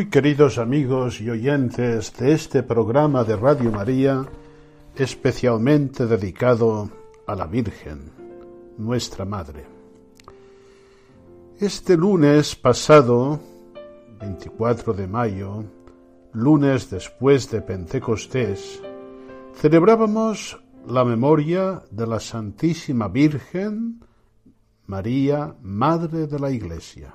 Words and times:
Muy 0.00 0.08
queridos 0.08 0.56
amigos 0.56 1.20
y 1.20 1.28
oyentes 1.28 2.14
de 2.16 2.32
este 2.32 2.62
programa 2.62 3.22
de 3.22 3.36
Radio 3.36 3.70
María, 3.70 4.26
especialmente 4.96 6.06
dedicado 6.06 6.88
a 7.26 7.34
la 7.34 7.46
Virgen, 7.46 8.10
nuestra 8.78 9.26
Madre. 9.26 9.66
Este 11.58 11.98
lunes 11.98 12.56
pasado, 12.56 13.40
24 14.20 14.94
de 14.94 15.06
mayo, 15.06 15.64
lunes 16.32 16.88
después 16.88 17.50
de 17.50 17.60
Pentecostés, 17.60 18.80
celebrábamos 19.54 20.58
la 20.86 21.04
memoria 21.04 21.82
de 21.90 22.06
la 22.06 22.20
Santísima 22.20 23.08
Virgen 23.08 24.02
María, 24.86 25.54
Madre 25.60 26.26
de 26.26 26.38
la 26.38 26.50
Iglesia. 26.50 27.14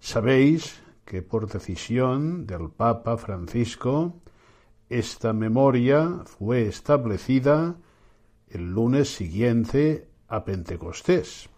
Sabéis 0.00 0.87
que 1.08 1.22
por 1.22 1.48
decisión 1.48 2.46
del 2.46 2.68
Papa 2.68 3.16
Francisco, 3.16 4.20
esta 4.90 5.32
memoria 5.32 6.22
fue 6.26 6.68
establecida 6.68 7.76
el 8.50 8.72
lunes 8.74 9.08
siguiente 9.14 10.06
a 10.28 10.44
Pentecostés. 10.44 11.48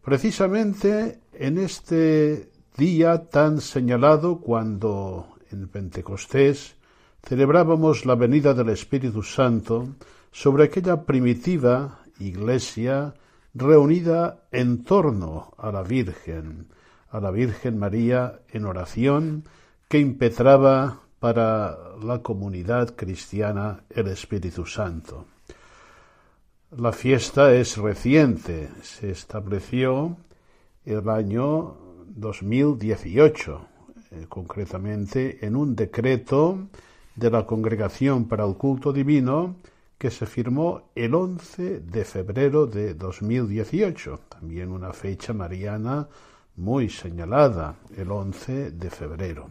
Precisamente 0.00 1.18
en 1.32 1.58
este 1.58 2.52
día 2.76 3.28
tan 3.30 3.60
señalado 3.60 4.40
cuando 4.40 5.26
en 5.50 5.66
Pentecostés 5.66 6.76
celebrábamos 7.26 8.06
la 8.06 8.14
venida 8.14 8.54
del 8.54 8.68
Espíritu 8.68 9.24
Santo 9.24 9.88
sobre 10.30 10.64
aquella 10.64 11.02
primitiva 11.02 11.98
iglesia 12.20 13.14
reunida 13.54 14.44
en 14.52 14.84
torno 14.84 15.52
a 15.58 15.72
la 15.72 15.82
Virgen, 15.82 16.68
a 17.12 17.20
la 17.20 17.30
Virgen 17.30 17.78
María 17.78 18.40
en 18.50 18.64
oración 18.64 19.44
que 19.88 19.98
impetraba 19.98 21.00
para 21.20 21.78
la 22.02 22.20
comunidad 22.20 22.96
cristiana 22.96 23.84
el 23.90 24.08
Espíritu 24.08 24.66
Santo. 24.66 25.26
La 26.76 26.90
fiesta 26.90 27.54
es 27.54 27.76
reciente, 27.76 28.70
se 28.82 29.10
estableció 29.10 30.16
el 30.86 31.08
año 31.10 31.76
2018, 32.08 33.66
eh, 34.10 34.26
concretamente 34.28 35.44
en 35.46 35.54
un 35.54 35.76
decreto 35.76 36.68
de 37.14 37.30
la 37.30 37.44
Congregación 37.44 38.26
para 38.26 38.46
el 38.46 38.56
Culto 38.56 38.90
Divino 38.90 39.56
que 39.98 40.10
se 40.10 40.24
firmó 40.24 40.90
el 40.94 41.14
11 41.14 41.80
de 41.80 42.04
febrero 42.04 42.66
de 42.66 42.94
2018, 42.94 44.18
también 44.30 44.72
una 44.72 44.92
fecha 44.92 45.32
mariana 45.34 46.08
muy 46.56 46.88
señalada, 46.88 47.76
el 47.96 48.10
11 48.10 48.72
de 48.72 48.90
febrero. 48.90 49.50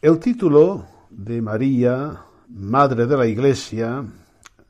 El 0.00 0.18
título 0.18 0.86
de 1.10 1.42
María, 1.42 2.22
Madre 2.48 3.06
de 3.06 3.16
la 3.16 3.26
Iglesia, 3.26 4.04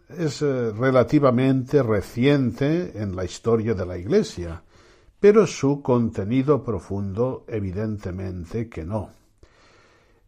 es 0.08 0.42
eh, 0.42 0.72
relativamente 0.72 1.82
reciente 1.82 2.92
en 3.00 3.16
la 3.16 3.24
historia 3.24 3.74
de 3.74 3.86
la 3.86 3.98
Iglesia, 3.98 4.62
pero 5.18 5.46
su 5.46 5.82
contenido 5.82 6.62
profundo 6.62 7.44
evidentemente 7.48 8.68
que 8.68 8.84
no. 8.84 9.10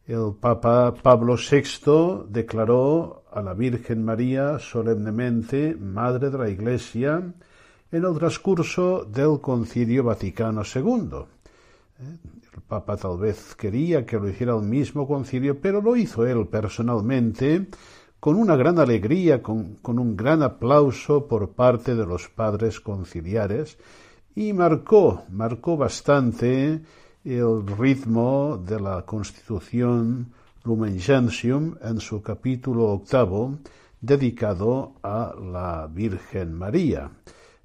El 0.07 0.35
Papa 0.41 0.95
Pablo 0.95 1.37
VI 1.37 2.25
declaró 2.29 3.25
a 3.31 3.43
la 3.43 3.53
Virgen 3.53 4.05
María 4.05 4.59
solemnemente 4.59 5.77
Madre 5.77 6.31
de 6.31 6.39
la 6.39 6.49
Iglesia 6.49 7.23
en 7.91 8.05
el 8.05 8.19
transcurso 8.19 9.05
del 9.05 9.41
Concilio 9.41 10.05
Vaticano 10.05 10.63
II. 10.63 11.25
El 11.99 12.63
Papa 12.69 12.97
tal 12.97 13.19
vez 13.19 13.55
quería 13.55 14.05
que 14.05 14.19
lo 14.19 14.29
hiciera 14.29 14.55
el 14.55 14.63
mismo 14.63 15.07
concilio, 15.09 15.59
pero 15.59 15.81
lo 15.81 15.97
hizo 15.97 16.27
él 16.27 16.47
personalmente 16.49 17.67
con 18.21 18.37
una 18.37 18.57
gran 18.57 18.79
alegría, 18.79 19.43
con, 19.43 19.77
con, 19.77 19.99
un 19.99 20.17
gran 20.17 20.43
aplauso 20.43 21.27
por 21.27 21.51
parte 21.51 21.95
de 21.95 22.05
los 22.05 22.29
padres 22.29 22.81
conciliares 22.81 23.79
y 24.35 24.53
marcó, 24.53 25.25
marcó 25.31 25.77
bastante 25.77 26.81
el 27.25 27.67
ritmo 27.67 28.63
de 28.65 28.81
la 28.81 29.03
Constitución 29.03 30.33
Lumen 30.65 31.01
Gentium 31.01 31.77
en 31.83 32.01
su 32.01 32.21
capítulo 32.21 32.87
octavo 32.87 33.59
dedicado 34.01 34.93
a 35.03 35.35
la 35.41 35.89
Virgen 35.91 36.55
María. 36.55 37.11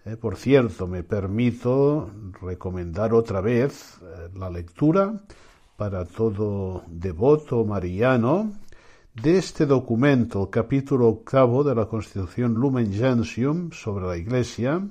Eh, 0.05 0.17
por 0.17 0.35
cierto, 0.35 0.85
me 0.85 1.03
permito 1.03 2.11
recomendar 2.41 3.13
otra 3.13 3.39
vez 3.39 3.99
eh, 4.01 4.29
la 4.35 4.49
lectura 4.49 5.23
para 5.77 6.03
todo 6.03 6.83
devoto 6.87 7.63
mariano 7.63 8.51
de 9.13 9.37
este 9.37 9.65
documento, 9.65 10.43
el 10.43 10.49
capítulo 10.49 11.07
octavo 11.07 11.63
de 11.63 11.75
la 11.75 11.85
Constitución 11.85 12.53
Lumen 12.53 12.91
Gentium 12.91 13.71
sobre 13.71 14.05
la 14.05 14.17
Iglesia, 14.17 14.85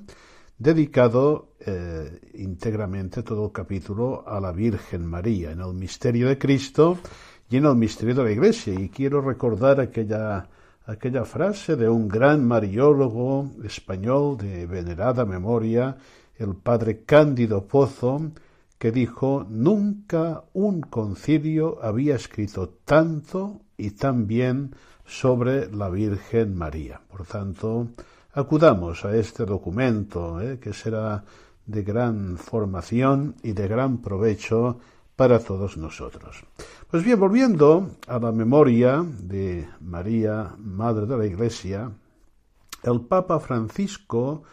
dedicado 0.57 1.49
eh, 1.59 2.19
íntegramente 2.33 3.21
todo 3.21 3.45
el 3.45 3.51
capítulo 3.51 4.27
a 4.27 4.39
la 4.39 4.51
Virgen 4.51 5.05
María, 5.05 5.51
en 5.51 5.59
el 5.59 5.75
misterio 5.75 6.27
de 6.27 6.39
Cristo 6.39 6.97
y 7.51 7.57
en 7.57 7.65
el 7.65 7.75
misterio 7.75 8.15
de 8.15 8.23
la 8.23 8.31
Iglesia. 8.31 8.73
Y 8.73 8.89
quiero 8.89 9.21
recordar 9.21 9.79
aquella 9.79 10.49
aquella 10.85 11.25
frase 11.25 11.75
de 11.75 11.87
un 11.89 12.07
gran 12.07 12.45
mariólogo 12.45 13.51
español 13.63 14.37
de 14.37 14.65
venerada 14.65 15.25
memoria, 15.25 15.97
el 16.37 16.55
padre 16.55 17.03
Cándido 17.03 17.65
Pozo, 17.65 18.31
que 18.77 18.91
dijo 18.91 19.45
nunca 19.49 20.43
un 20.53 20.81
concilio 20.81 21.79
había 21.81 22.15
escrito 22.15 22.69
tanto 22.83 23.61
y 23.77 23.91
tan 23.91 24.27
bien 24.27 24.75
sobre 25.05 25.71
la 25.71 25.89
Virgen 25.89 26.55
María. 26.55 26.99
Por 27.09 27.25
tanto, 27.25 27.87
acudamos 28.33 29.05
a 29.05 29.15
este 29.15 29.45
documento, 29.45 30.41
eh, 30.41 30.59
que 30.59 30.73
será 30.73 31.23
de 31.65 31.83
gran 31.83 32.37
formación 32.37 33.35
y 33.41 33.53
de 33.53 33.67
gran 33.67 34.01
provecho 34.01 34.79
para 35.15 35.39
todos 35.39 35.77
nosotros. 35.77 36.43
Pues 36.93 37.03
bien, 37.03 37.19
volviendo 37.19 37.89
a 38.05 38.19
la 38.19 38.31
memoria 38.31 39.03
de 39.03 39.67
María, 39.81 40.53
Madre 40.59 41.07
de 41.07 41.17
la 41.17 41.25
Iglesia, 41.25 41.91
el 42.83 43.01
Papa 43.01 43.39
Francisco 43.39 44.43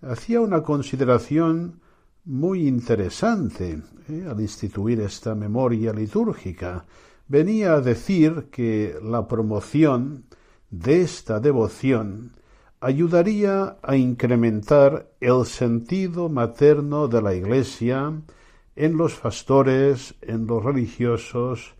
hacía 0.00 0.40
una 0.40 0.62
consideración 0.62 1.80
muy 2.24 2.68
interesante 2.68 3.82
¿eh? 4.08 4.24
al 4.30 4.40
instituir 4.40 5.00
esta 5.00 5.34
memoria 5.34 5.92
litúrgica. 5.92 6.86
Venía 7.26 7.72
a 7.72 7.80
decir 7.80 8.46
que 8.52 8.96
la 9.02 9.26
promoción 9.26 10.26
de 10.70 11.00
esta 11.00 11.40
devoción 11.40 12.36
ayudaría 12.78 13.78
a 13.82 13.96
incrementar 13.96 15.10
el 15.18 15.44
sentido 15.44 16.28
materno 16.28 17.08
de 17.08 17.20
la 17.20 17.34
Iglesia 17.34 18.12
en 18.76 18.96
los 18.96 19.14
pastores, 19.14 20.14
en 20.22 20.46
los 20.46 20.62
religiosos 20.62 21.74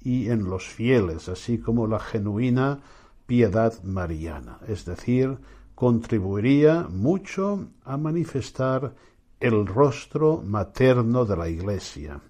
y 0.00 0.28
en 0.30 0.44
los 0.44 0.66
fieles, 0.66 1.28
así 1.28 1.58
como 1.58 1.86
la 1.86 1.98
genuina 1.98 2.80
piedad 3.26 3.82
mariana, 3.82 4.58
es 4.66 4.84
decir, 4.84 5.38
contribuiría 5.74 6.86
mucho 6.88 7.68
a 7.84 7.96
manifestar 7.96 8.94
el 9.38 9.66
rostro 9.66 10.42
materno 10.44 11.24
de 11.24 11.36
la 11.36 11.48
Iglesia. 11.48 12.20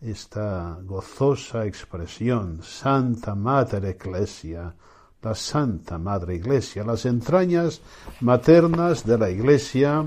esta 0.00 0.78
gozosa 0.82 1.64
expresión, 1.64 2.60
Santa 2.60 3.36
Madre 3.36 3.90
Iglesia, 3.90 4.74
la 5.22 5.34
Santa 5.34 5.96
Madre 5.96 6.34
Iglesia, 6.34 6.82
las 6.82 7.06
entrañas 7.06 7.80
maternas 8.20 9.06
de 9.06 9.16
la 9.16 9.30
Iglesia 9.30 10.04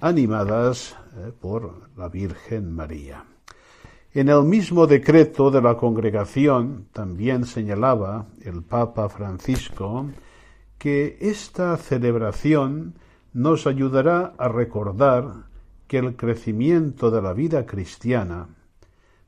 animadas 0.00 0.96
eh, 1.16 1.32
por 1.40 1.90
la 1.96 2.08
Virgen 2.08 2.74
María. 2.74 3.24
En 4.16 4.30
el 4.30 4.44
mismo 4.44 4.86
decreto 4.86 5.50
de 5.50 5.60
la 5.60 5.76
congregación 5.76 6.86
también 6.90 7.44
señalaba 7.44 8.28
el 8.40 8.62
Papa 8.62 9.10
Francisco 9.10 10.08
que 10.78 11.18
esta 11.20 11.76
celebración 11.76 12.94
nos 13.34 13.66
ayudará 13.66 14.32
a 14.38 14.48
recordar 14.48 15.48
que 15.86 15.98
el 15.98 16.16
crecimiento 16.16 17.10
de 17.10 17.20
la 17.20 17.34
vida 17.34 17.66
cristiana 17.66 18.48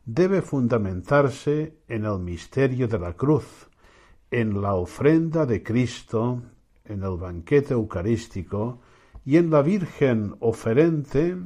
debe 0.06 0.40
fundamentarse 0.40 1.74
en 1.86 2.06
el 2.06 2.18
misterio 2.20 2.88
de 2.88 2.98
la 2.98 3.12
cruz, 3.12 3.68
en 4.30 4.62
la 4.62 4.72
ofrenda 4.72 5.44
de 5.44 5.62
Cristo, 5.62 6.40
en 6.86 7.02
el 7.02 7.18
banquete 7.18 7.74
eucarístico 7.74 8.80
y 9.22 9.36
en 9.36 9.50
la 9.50 9.60
Virgen 9.60 10.34
oferente, 10.40 11.36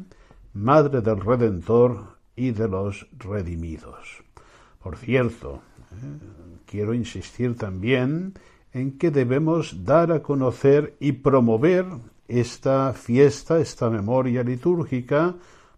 Madre 0.53 1.01
del 1.01 1.19
Redentor 1.19 2.22
y 2.37 2.51
de 2.51 2.69
los 2.69 3.07
redimidos. 3.19 4.23
Por 4.83 4.97
cierto, 4.97 5.63
eh, 5.93 6.19
quiero 6.67 6.95
insistir 6.95 7.57
también 7.57 8.35
en 8.73 8.99
que 8.99 9.11
debemos 9.11 9.85
dar 9.85 10.13
a 10.13 10.23
conocer 10.23 10.97
y 10.99 11.13
promover 11.13 11.87
esta 12.29 12.93
fiesta, 12.95 13.59
esta 13.59 13.91
memoria 13.91 14.43
litúrgica, 14.43 15.35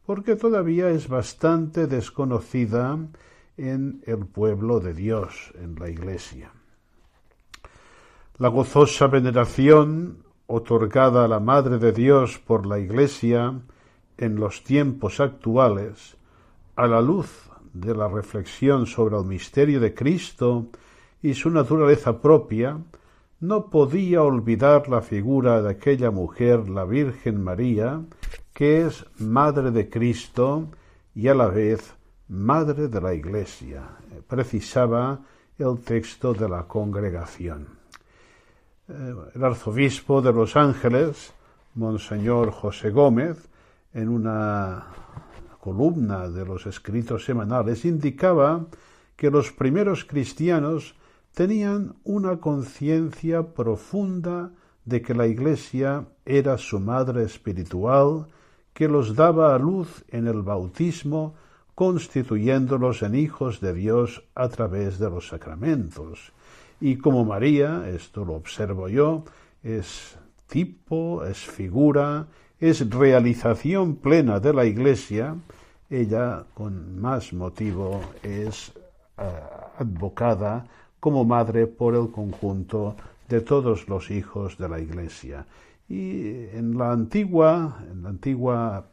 porque 0.06 0.36
todavía 0.36 0.90
es 0.90 1.08
bastante 1.08 1.86
desconocida 1.86 2.98
en 3.56 4.02
el 4.06 4.26
pueblo 4.26 4.80
de 4.80 4.94
Dios, 4.94 5.52
en 5.60 5.74
la 5.76 5.88
Iglesia. 5.88 6.52
La 8.38 8.48
gozosa 8.48 9.06
veneración 9.06 10.24
otorgada 10.46 11.24
a 11.24 11.28
la 11.28 11.40
Madre 11.40 11.78
de 11.78 11.92
Dios 11.92 12.38
por 12.38 12.66
la 12.66 12.78
Iglesia 12.78 13.60
en 14.18 14.36
los 14.36 14.62
tiempos 14.62 15.20
actuales, 15.20 16.16
a 16.76 16.86
la 16.86 17.00
luz 17.00 17.50
de 17.72 17.94
la 17.94 18.08
reflexión 18.08 18.86
sobre 18.86 19.16
el 19.16 19.24
misterio 19.24 19.80
de 19.80 19.94
Cristo 19.94 20.66
y 21.22 21.34
su 21.34 21.50
naturaleza 21.50 22.20
propia, 22.20 22.78
no 23.40 23.68
podía 23.68 24.22
olvidar 24.22 24.88
la 24.88 25.02
figura 25.02 25.60
de 25.60 25.70
aquella 25.70 26.10
mujer, 26.10 26.68
la 26.68 26.84
Virgen 26.84 27.42
María, 27.42 28.00
que 28.52 28.86
es 28.86 29.04
Madre 29.18 29.70
de 29.70 29.88
Cristo 29.88 30.68
y 31.14 31.28
a 31.28 31.34
la 31.34 31.48
vez 31.48 31.94
Madre 32.28 32.88
de 32.88 33.00
la 33.00 33.12
Iglesia. 33.12 33.82
Precisaba 34.26 35.20
el 35.58 35.80
texto 35.80 36.32
de 36.32 36.48
la 36.48 36.62
congregación. 36.64 37.68
Eh, 38.88 39.14
el 39.34 39.44
arzobispo 39.44 40.22
de 40.22 40.32
Los 40.32 40.56
Ángeles, 40.56 41.32
Monseñor 41.74 42.50
José 42.50 42.90
Gómez, 42.90 43.48
en 43.92 44.08
una 44.08 44.86
columna 45.64 46.28
de 46.28 46.44
los 46.44 46.66
escritos 46.66 47.24
semanales, 47.24 47.86
indicaba 47.86 48.66
que 49.16 49.30
los 49.30 49.50
primeros 49.50 50.04
cristianos 50.04 50.94
tenían 51.32 51.94
una 52.04 52.36
conciencia 52.38 53.54
profunda 53.54 54.50
de 54.84 55.00
que 55.00 55.14
la 55.14 55.26
Iglesia 55.26 56.04
era 56.26 56.58
su 56.58 56.80
madre 56.80 57.24
espiritual, 57.24 58.26
que 58.74 58.88
los 58.88 59.14
daba 59.14 59.54
a 59.54 59.58
luz 59.58 60.04
en 60.08 60.26
el 60.26 60.42
bautismo, 60.42 61.34
constituyéndolos 61.74 63.02
en 63.02 63.14
hijos 63.14 63.62
de 63.62 63.72
Dios 63.72 64.22
a 64.34 64.50
través 64.50 64.98
de 64.98 65.08
los 65.08 65.28
sacramentos. 65.28 66.34
Y 66.78 66.98
como 66.98 67.24
María, 67.24 67.88
esto 67.88 68.26
lo 68.26 68.34
observo 68.34 68.90
yo, 68.90 69.24
es 69.62 70.18
tipo, 70.46 71.24
es 71.24 71.38
figura, 71.38 72.26
es 72.60 72.88
realización 72.88 73.96
plena 73.96 74.40
de 74.40 74.52
la 74.52 74.64
Iglesia, 74.64 75.36
ella 75.90 76.44
con 76.54 77.00
más 77.00 77.32
motivo 77.32 78.00
es 78.22 78.72
eh, 79.18 79.22
advocada 79.78 80.66
como 81.00 81.24
madre 81.24 81.66
por 81.66 81.94
el 81.94 82.10
conjunto 82.10 82.96
de 83.28 83.40
todos 83.40 83.88
los 83.88 84.10
hijos 84.10 84.56
de 84.58 84.68
la 84.68 84.80
Iglesia. 84.80 85.46
Y 85.88 86.46
en 86.52 86.78
la 86.78 86.92
antigua, 86.92 87.84
en 87.90 88.02
la 88.02 88.08
antigua 88.08 88.86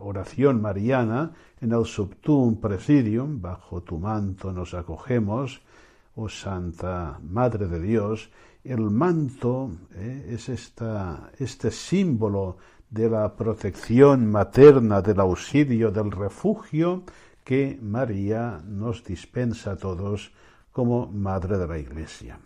oración 0.00 0.60
mariana, 0.60 1.30
en 1.60 1.72
el 1.72 1.84
subtum 1.84 2.56
presidium, 2.56 3.40
bajo 3.40 3.82
tu 3.82 3.98
manto 3.98 4.52
nos 4.52 4.74
acogemos, 4.74 5.62
oh 6.16 6.28
Santa 6.28 7.20
Madre 7.22 7.68
de 7.68 7.80
Dios, 7.80 8.28
el 8.64 8.90
manto 8.90 9.70
eh, 9.94 10.30
es 10.30 10.48
esta, 10.48 11.30
este 11.38 11.70
símbolo 11.70 12.56
de 12.92 13.08
la 13.08 13.34
protección 13.34 14.30
materna, 14.30 15.00
del 15.00 15.20
auxilio, 15.20 15.90
del 15.90 16.10
refugio 16.12 17.04
que 17.42 17.78
María 17.80 18.60
nos 18.66 19.02
dispensa 19.02 19.72
a 19.72 19.76
todos 19.76 20.30
como 20.72 21.08
Madre 21.08 21.56
de 21.56 21.66
la 21.66 21.78
Iglesia. 21.78 22.38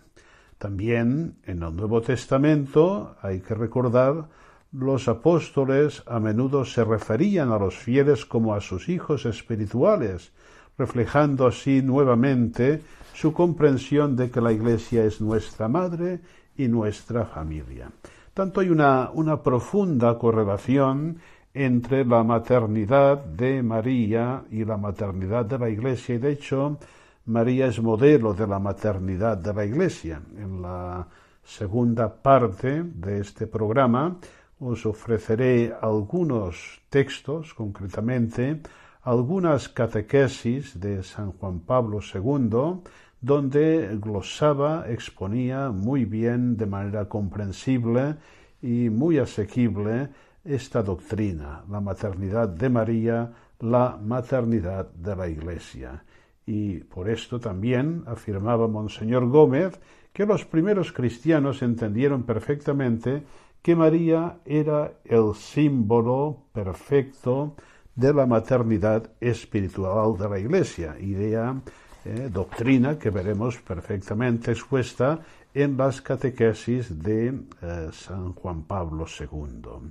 También 0.57 1.37
en 1.45 1.63
el 1.65 1.75
Nuevo 1.75 2.01
Testamento 2.01 3.17
hay 3.21 3.41
que 3.41 3.55
recordar 3.55 4.29
los 4.71 5.09
apóstoles 5.09 6.03
a 6.07 6.21
menudo 6.21 6.65
se 6.65 6.85
referían 6.85 7.51
a 7.51 7.59
los 7.59 7.75
fieles 7.75 8.25
como 8.25 8.55
a 8.55 8.61
sus 8.61 8.89
hijos 8.89 9.27
espirituales, 9.27 10.33
reflejando 10.79 11.47
así 11.47 11.83
nuevamente 11.83 12.83
su 13.15 13.33
comprensión 13.33 14.15
de 14.15 14.31
que 14.31 14.41
la 14.41 14.53
Iglesia 14.53 15.05
es 15.05 15.21
nuestra 15.21 15.67
madre 15.67 16.21
y 16.57 16.69
nuestra 16.69 17.25
familia. 17.25 17.91
Tanto 18.37 18.61
hay 18.61 18.69
una, 18.69 19.09
una 19.15 19.43
profunda 19.43 20.19
correlación 20.19 21.19
entre 21.55 22.05
la 22.05 22.23
maternidad 22.23 23.25
de 23.25 23.63
María 23.63 24.45
y 24.51 24.63
la 24.63 24.77
maternidad 24.77 25.47
de 25.47 25.59
la 25.59 25.71
Iglesia, 25.71 26.17
y 26.17 26.19
de 26.19 26.33
hecho 26.33 26.77
María 27.25 27.69
es 27.69 27.81
modelo 27.81 28.35
de 28.35 28.47
la 28.47 28.59
maternidad 28.59 29.39
de 29.39 29.55
la 29.55 29.65
Iglesia. 29.65 30.21
En 30.37 30.61
la 30.61 31.09
segunda 31.43 32.15
parte 32.15 32.83
de 32.83 33.21
este 33.21 33.47
programa 33.47 34.19
os 34.61 34.85
ofreceré 34.85 35.73
algunos 35.81 36.83
textos, 36.91 37.55
concretamente 37.55 38.61
algunas 39.05 39.71
catequesis 39.71 40.79
de 40.79 41.03
San 41.03 41.33
Juan 41.33 41.61
Pablo 41.61 42.01
II, 42.01 42.83
donde 43.21 43.97
glosaba, 44.01 44.87
exponía 44.89 45.71
muy 45.71 46.05
bien, 46.05 46.57
de 46.57 46.67
manera 46.67 47.09
comprensible 47.09 48.17
y 48.63 48.91
muy 48.91 49.19
asequible, 49.19 50.09
esta 50.45 50.83
doctrina, 50.83 51.65
la 51.69 51.81
maternidad 51.81 52.49
de 52.49 52.69
María, 52.69 53.33
la 53.61 53.99
maternidad 54.01 54.89
de 54.93 55.17
la 55.17 55.29
Iglesia. 55.29 56.05
Y 56.47 56.79
por 56.79 57.09
esto 57.11 57.41
también 57.41 58.05
afirmaba 58.07 58.69
Monseñor 58.69 59.29
Gómez 59.29 59.81
que 60.13 60.25
los 60.25 60.45
primeros 60.45 60.93
cristianos 60.93 61.63
entendieron 61.63 62.23
perfectamente 62.23 63.25
que 63.61 63.75
María 63.75 64.39
era 64.45 64.93
el 65.05 65.35
símbolo 65.35 66.45
perfecto 66.53 67.57
de 67.97 68.15
la 68.15 68.27
maternidad 68.27 69.11
espiritual 69.21 70.17
de 70.17 70.29
la 70.29 70.39
Iglesia, 70.39 70.97
idea, 71.01 71.61
eh, 72.07 72.31
doctrina 72.31 72.97
que 72.97 73.11
veremos 73.11 73.59
perfectamente 73.59 74.53
expuesta 74.53 75.19
en 75.53 75.77
las 75.77 76.01
catequesis 76.01 77.03
de 77.03 77.35
eh, 77.61 77.89
San 77.91 78.33
Juan 78.33 78.63
Pablo 78.63 79.07
II. 79.09 79.91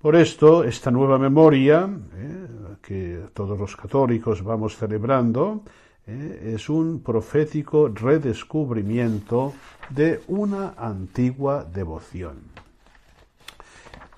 Por 0.00 0.14
esto, 0.14 0.62
esta 0.62 0.92
nueva 0.92 1.18
memoria 1.18 1.90
eh, 1.90 2.46
que 2.80 3.20
todos 3.34 3.58
los 3.58 3.74
católicos 3.74 4.44
vamos 4.44 4.76
celebrando 4.76 5.62
es 6.06 6.68
un 6.68 7.02
profético 7.02 7.88
redescubrimiento 7.88 9.54
de 9.88 10.20
una 10.28 10.74
antigua 10.76 11.64
devoción. 11.64 12.36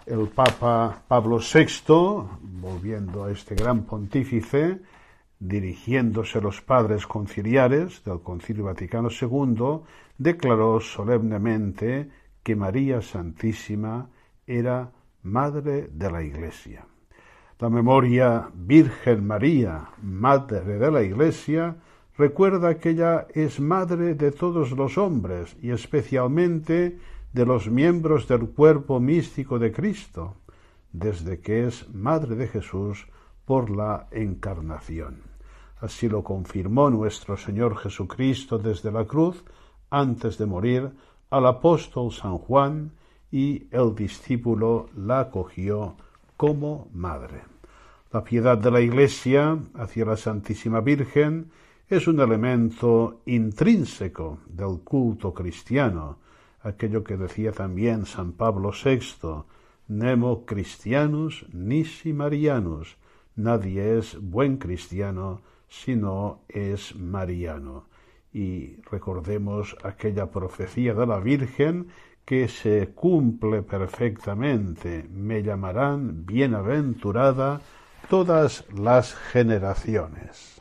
El 0.05 0.29
Papa 0.29 1.01
Pablo 1.09 1.39
VI, 1.39 2.27
volviendo 2.61 3.25
a 3.25 3.31
este 3.31 3.55
gran 3.55 3.85
pontífice, 3.85 4.81
dirigiéndose 5.39 6.39
a 6.39 6.43
los 6.43 6.63
padres 6.63 7.07
conciliares 7.07 8.03
del 8.05 8.21
Concilio 8.21 8.65
Vaticano 8.65 9.09
II, 9.11 9.83
declaró 10.19 10.81
solemnemente 10.81 12.09
que 12.43 12.57
María 12.57 13.03
Santísima 13.03 14.09
era 14.47 14.93
Madre 15.23 15.89
de 15.93 16.11
la 16.11 16.23
Iglesia. 16.23 16.87
La 17.59 17.69
memoria 17.69 18.49
Virgen 18.55 19.27
María, 19.27 19.89
Madre 20.03 20.79
de 20.79 20.91
la 20.91 21.03
Iglesia, 21.03 21.77
recuerda 22.17 22.79
que 22.79 22.91
ella 22.91 23.27
es 23.35 23.61
Madre 23.61 24.15
de 24.15 24.31
todos 24.31 24.71
los 24.73 24.97
hombres 24.97 25.57
y 25.61 25.71
especialmente 25.71 26.99
de 27.33 27.47
los 27.47 27.71
miembros 27.71 28.29
del 28.29 28.49
cuerpo 28.49 29.01
místico 29.01 29.59
de 29.59 29.73
Cristo, 29.73 30.37
desde 30.93 31.41
que 31.41 31.67
es 31.67 31.89
Madre 31.93 32.37
de 32.37 32.49
Jesús 32.49 33.07
por 33.47 33.71
la 33.71 34.09
Encarnación. 34.11 35.23
Así 35.81 36.09
lo 36.09 36.23
confirmó 36.23 36.91
nuestro 36.91 37.37
Señor 37.37 37.77
Jesucristo 37.79 38.59
desde 38.59 38.93
la 38.93 39.07
cruz, 39.07 39.43
antes 39.89 40.37
de 40.37 40.47
morir, 40.47 40.91
al 41.31 41.47
apóstol 41.47 42.13
San 42.13 42.37
Juan, 42.39 42.93
y 43.31 43.67
el 43.71 43.95
discípulo 43.95 44.89
la 44.97 45.21
acogió 45.21 45.97
como 46.37 46.89
madre. 46.93 47.43
La 48.13 48.23
piedad 48.23 48.59
de 48.59 48.71
la 48.71 48.81
Iglesia 48.81 49.59
hacia 49.75 50.05
la 50.05 50.17
Santísima 50.17 50.81
Virgen 50.81 51.51
es 51.89 52.09
un 52.09 52.21
elemento 52.21 53.21
intrínseco 53.27 54.39
del 54.47 54.81
culto 54.83 55.33
cristiano, 55.33 56.19
aquello 56.63 57.05
que 57.05 57.17
decía 57.17 57.53
también 57.53 58.07
San 58.07 58.33
Pablo 58.33 58.73
VI, 58.73 59.45
Nemo 59.89 60.45
Christianus 60.45 61.47
nisi 61.53 62.13
Marianus, 62.13 62.97
nadie 63.37 63.99
es 63.99 64.19
buen 64.21 64.57
cristiano 64.57 65.43
si 65.69 65.97
no 65.97 66.41
es 66.49 66.97
mariano. 66.97 67.87
Y 68.33 68.77
recordemos 68.91 69.77
aquella 69.83 70.31
profecía 70.31 70.95
de 70.95 71.07
la 71.07 71.21
Virgen 71.21 71.89
que 72.25 72.49
se 72.49 72.89
cumple 72.89 73.63
perfectamente. 73.63 75.09
Me 75.11 75.43
llamarán 75.43 76.27
bienaventurada 76.27 77.61
todas 78.11 78.65
las 78.73 79.15
generaciones. 79.15 80.61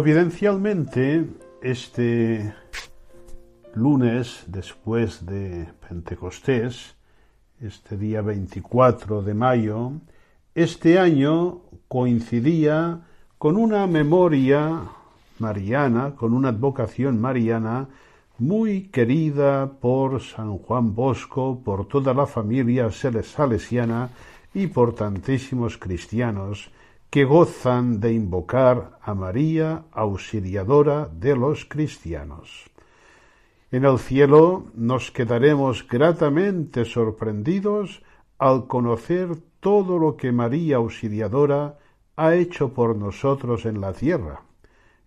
Providencialmente, 0.00 1.26
este 1.60 2.54
lunes 3.74 4.44
después 4.46 5.26
de 5.26 5.68
Pentecostés, 5.86 6.96
este 7.60 7.98
día 7.98 8.22
24 8.22 9.20
de 9.20 9.34
mayo, 9.34 9.92
este 10.54 10.98
año 10.98 11.60
coincidía 11.86 13.02
con 13.36 13.58
una 13.58 13.86
memoria 13.86 14.84
mariana, 15.38 16.14
con 16.16 16.32
una 16.32 16.48
advocación 16.48 17.20
mariana 17.20 17.88
muy 18.38 18.84
querida 18.84 19.70
por 19.82 20.22
San 20.22 20.56
Juan 20.56 20.94
Bosco, 20.94 21.60
por 21.62 21.86
toda 21.86 22.14
la 22.14 22.24
familia 22.24 22.90
salesiana 22.90 24.08
y 24.54 24.66
por 24.68 24.94
tantísimos 24.94 25.76
cristianos 25.76 26.70
que 27.10 27.24
gozan 27.24 27.98
de 27.98 28.12
invocar 28.12 28.98
a 29.02 29.14
María, 29.14 29.82
auxiliadora 29.90 31.10
de 31.10 31.34
los 31.34 31.64
cristianos. 31.64 32.70
En 33.72 33.84
el 33.84 33.98
cielo 33.98 34.66
nos 34.74 35.10
quedaremos 35.10 35.86
gratamente 35.86 36.84
sorprendidos 36.84 38.02
al 38.38 38.66
conocer 38.68 39.36
todo 39.58 39.98
lo 39.98 40.16
que 40.16 40.32
María 40.32 40.76
Auxiliadora 40.76 41.78
ha 42.16 42.34
hecho 42.34 42.72
por 42.72 42.96
nosotros 42.96 43.66
en 43.66 43.80
la 43.80 43.92
tierra. 43.92 44.42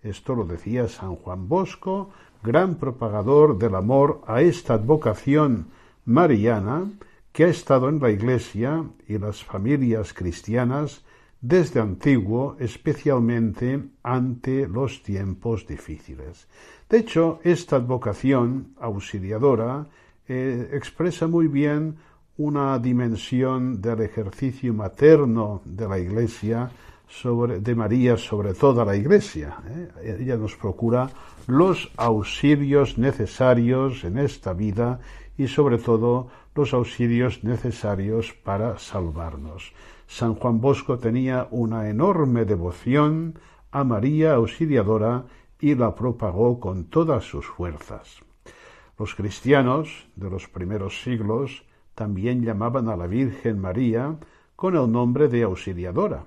Esto 0.01 0.35
lo 0.35 0.45
decía 0.45 0.87
San 0.87 1.15
Juan 1.15 1.47
Bosco, 1.47 2.11
gran 2.43 2.75
propagador 2.75 3.57
del 3.57 3.75
amor 3.75 4.21
a 4.27 4.41
esta 4.41 4.73
advocación 4.73 5.67
mariana 6.05 6.91
que 7.31 7.45
ha 7.45 7.47
estado 7.47 7.87
en 7.87 7.99
la 7.99 8.11
Iglesia 8.11 8.83
y 9.07 9.17
las 9.17 9.43
familias 9.43 10.13
cristianas 10.13 11.03
desde 11.43 11.81
antiguo, 11.81 12.55
especialmente 12.57 13.83
ante 14.01 14.65
los 14.65 15.03
tiempos 15.03 15.67
difíciles. 15.67 16.47
De 16.89 16.99
hecho, 16.99 17.41
esta 17.43 17.75
advocación 17.75 18.71
auxiliadora 18.79 19.85
eh, 20.25 20.69
expresa 20.71 21.27
muy 21.27 21.47
bien 21.47 21.97
una 22.37 22.79
dimensión 22.79 23.81
del 23.81 23.99
ejercicio 24.01 24.73
materno 24.73 25.61
de 25.65 25.85
la 25.85 25.99
Iglesia, 25.99 26.71
sobre, 27.09 27.59
de 27.59 27.75
María 27.75 28.15
sobre 28.15 28.53
toda 28.53 28.85
la 28.85 28.95
Iglesia. 28.95 29.57
¿eh? 29.67 30.17
Ella 30.21 30.37
nos 30.37 30.55
procura 30.55 31.09
los 31.47 31.91
auxilios 31.97 32.97
necesarios 32.97 34.05
en 34.05 34.17
esta 34.17 34.53
vida 34.53 35.01
y 35.37 35.47
sobre 35.47 35.77
todo 35.77 36.29
los 36.55 36.73
auxilios 36.73 37.43
necesarios 37.43 38.31
para 38.31 38.79
salvarnos. 38.79 39.73
San 40.07 40.35
Juan 40.35 40.61
Bosco 40.61 40.97
tenía 40.97 41.47
una 41.51 41.89
enorme 41.89 42.45
devoción 42.45 43.39
a 43.71 43.83
María 43.83 44.35
Auxiliadora 44.35 45.25
y 45.59 45.75
la 45.75 45.95
propagó 45.95 46.59
con 46.59 46.85
todas 46.85 47.23
sus 47.23 47.45
fuerzas. 47.45 48.19
Los 48.99 49.15
cristianos 49.15 50.07
de 50.15 50.29
los 50.29 50.47
primeros 50.47 51.01
siglos 51.01 51.65
también 51.95 52.43
llamaban 52.43 52.89
a 52.89 52.95
la 52.95 53.07
Virgen 53.07 53.59
María 53.59 54.17
con 54.55 54.75
el 54.75 54.91
nombre 54.91 55.27
de 55.27 55.43
Auxiliadora. 55.43 56.25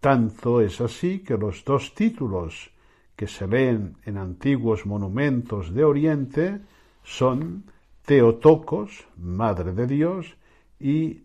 Tanto 0.00 0.60
es 0.60 0.80
así 0.80 1.20
que 1.20 1.36
los 1.36 1.64
dos 1.64 1.94
títulos 1.94 2.70
que 3.16 3.26
se 3.26 3.46
leen 3.46 3.96
en 4.04 4.18
antiguos 4.18 4.86
monumentos 4.86 5.72
de 5.72 5.84
Oriente 5.84 6.60
son 7.02 7.64
Teotocos, 8.04 9.06
Madre 9.16 9.72
de 9.72 9.86
Dios, 9.86 10.36
y 10.78 11.23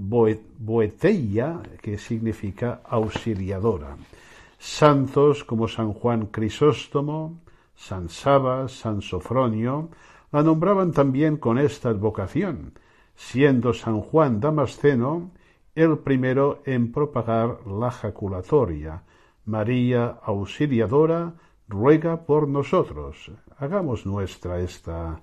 Boeteia, 0.00 1.60
que 1.82 1.98
significa 1.98 2.80
auxiliadora. 2.84 3.96
Santos 4.58 5.44
como 5.44 5.68
San 5.68 5.92
Juan 5.92 6.26
Crisóstomo, 6.26 7.40
San 7.76 8.08
Sabas, 8.08 8.72
San 8.72 9.02
Sofronio, 9.02 9.90
la 10.32 10.42
nombraban 10.42 10.92
también 10.92 11.36
con 11.36 11.58
esta 11.58 11.90
advocación, 11.90 12.72
siendo 13.14 13.74
San 13.74 14.00
Juan 14.00 14.40
Damasceno 14.40 15.32
el 15.74 15.98
primero 15.98 16.62
en 16.64 16.92
propagar 16.92 17.66
la 17.66 17.90
jaculatoria. 17.90 19.02
María 19.44 20.18
Auxiliadora, 20.22 21.34
ruega 21.68 22.24
por 22.24 22.48
nosotros. 22.48 23.30
Hagamos 23.58 24.06
nuestra 24.06 24.60
esta, 24.60 25.20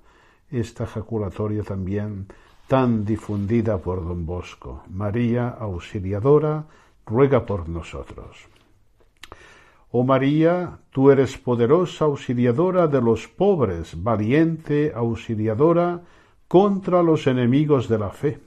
esta 0.50 0.86
jaculatoria 0.86 1.63
también 1.63 2.27
tan 2.67 3.05
difundida 3.05 3.77
por 3.77 4.03
don 4.05 4.25
Bosco. 4.25 4.83
María 4.89 5.50
Auxiliadora, 5.50 6.65
ruega 7.05 7.45
por 7.45 7.69
nosotros. 7.69 8.47
Oh 9.89 10.03
María, 10.03 10.79
tú 10.91 11.09
eres 11.12 11.38
poderosa 11.38 12.05
auxiliadora 12.05 12.88
de 12.88 13.01
los 13.01 13.27
pobres, 13.27 13.95
valiente 14.03 14.91
auxiliadora 14.93 16.01
contra 16.50 17.01
los 17.01 17.25
enemigos 17.25 17.88
de 17.88 17.97
la 17.97 18.09
fe, 18.09 18.39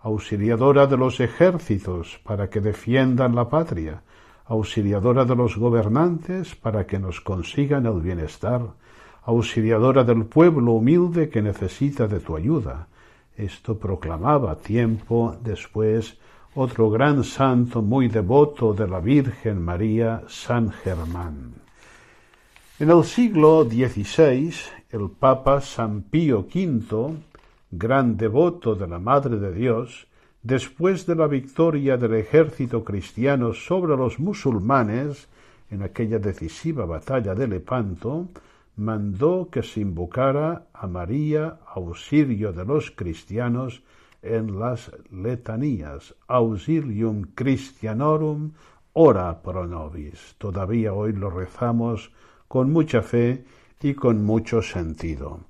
auxiliadora 0.00 0.86
de 0.86 0.98
los 0.98 1.20
ejércitos 1.20 2.20
para 2.24 2.50
que 2.50 2.60
defiendan 2.60 3.34
la 3.34 3.48
patria, 3.48 4.02
auxiliadora 4.44 5.24
de 5.24 5.34
los 5.34 5.56
gobernantes 5.56 6.54
para 6.54 6.86
que 6.86 6.98
nos 6.98 7.22
consigan 7.22 7.86
el 7.86 8.02
bienestar, 8.02 8.60
auxiliadora 9.22 10.04
del 10.04 10.26
pueblo 10.26 10.72
humilde 10.72 11.30
que 11.30 11.40
necesita 11.40 12.06
de 12.06 12.20
tu 12.20 12.36
ayuda, 12.36 12.88
esto 13.44 13.78
proclamaba 13.78 14.56
tiempo 14.56 15.36
después 15.42 16.16
otro 16.54 16.90
gran 16.90 17.24
santo 17.24 17.82
muy 17.82 18.08
devoto 18.08 18.74
de 18.74 18.86
la 18.86 19.00
Virgen 19.00 19.62
María, 19.62 20.22
San 20.28 20.70
Germán. 20.70 21.54
En 22.78 22.90
el 22.90 23.04
siglo 23.04 23.64
XVI, 23.64 24.52
el 24.90 25.10
Papa 25.10 25.60
San 25.60 26.02
Pío 26.02 26.40
V, 26.40 27.14
gran 27.70 28.16
devoto 28.16 28.74
de 28.74 28.86
la 28.86 28.98
Madre 28.98 29.36
de 29.36 29.52
Dios, 29.52 30.06
después 30.42 31.06
de 31.06 31.14
la 31.14 31.26
victoria 31.26 31.96
del 31.96 32.14
ejército 32.14 32.84
cristiano 32.84 33.54
sobre 33.54 33.96
los 33.96 34.18
musulmanes 34.18 35.28
en 35.70 35.82
aquella 35.82 36.18
decisiva 36.18 36.84
batalla 36.84 37.34
de 37.34 37.46
Lepanto, 37.48 38.28
mandó 38.76 39.48
que 39.50 39.62
se 39.62 39.80
invocara 39.80 40.66
a 40.72 40.86
María, 40.86 41.60
auxilio 41.66 42.52
de 42.52 42.64
los 42.64 42.90
cristianos, 42.90 43.82
en 44.22 44.58
las 44.58 44.90
letanías, 45.10 46.14
auxilium 46.28 47.34
Christianorum, 47.34 48.52
ora 48.92 49.42
pro 49.42 49.66
nobis. 49.66 50.36
Todavía 50.38 50.94
hoy 50.94 51.12
lo 51.12 51.28
rezamos 51.28 52.12
con 52.46 52.72
mucha 52.72 53.02
fe 53.02 53.44
y 53.80 53.94
con 53.94 54.24
mucho 54.24 54.62
sentido. 54.62 55.40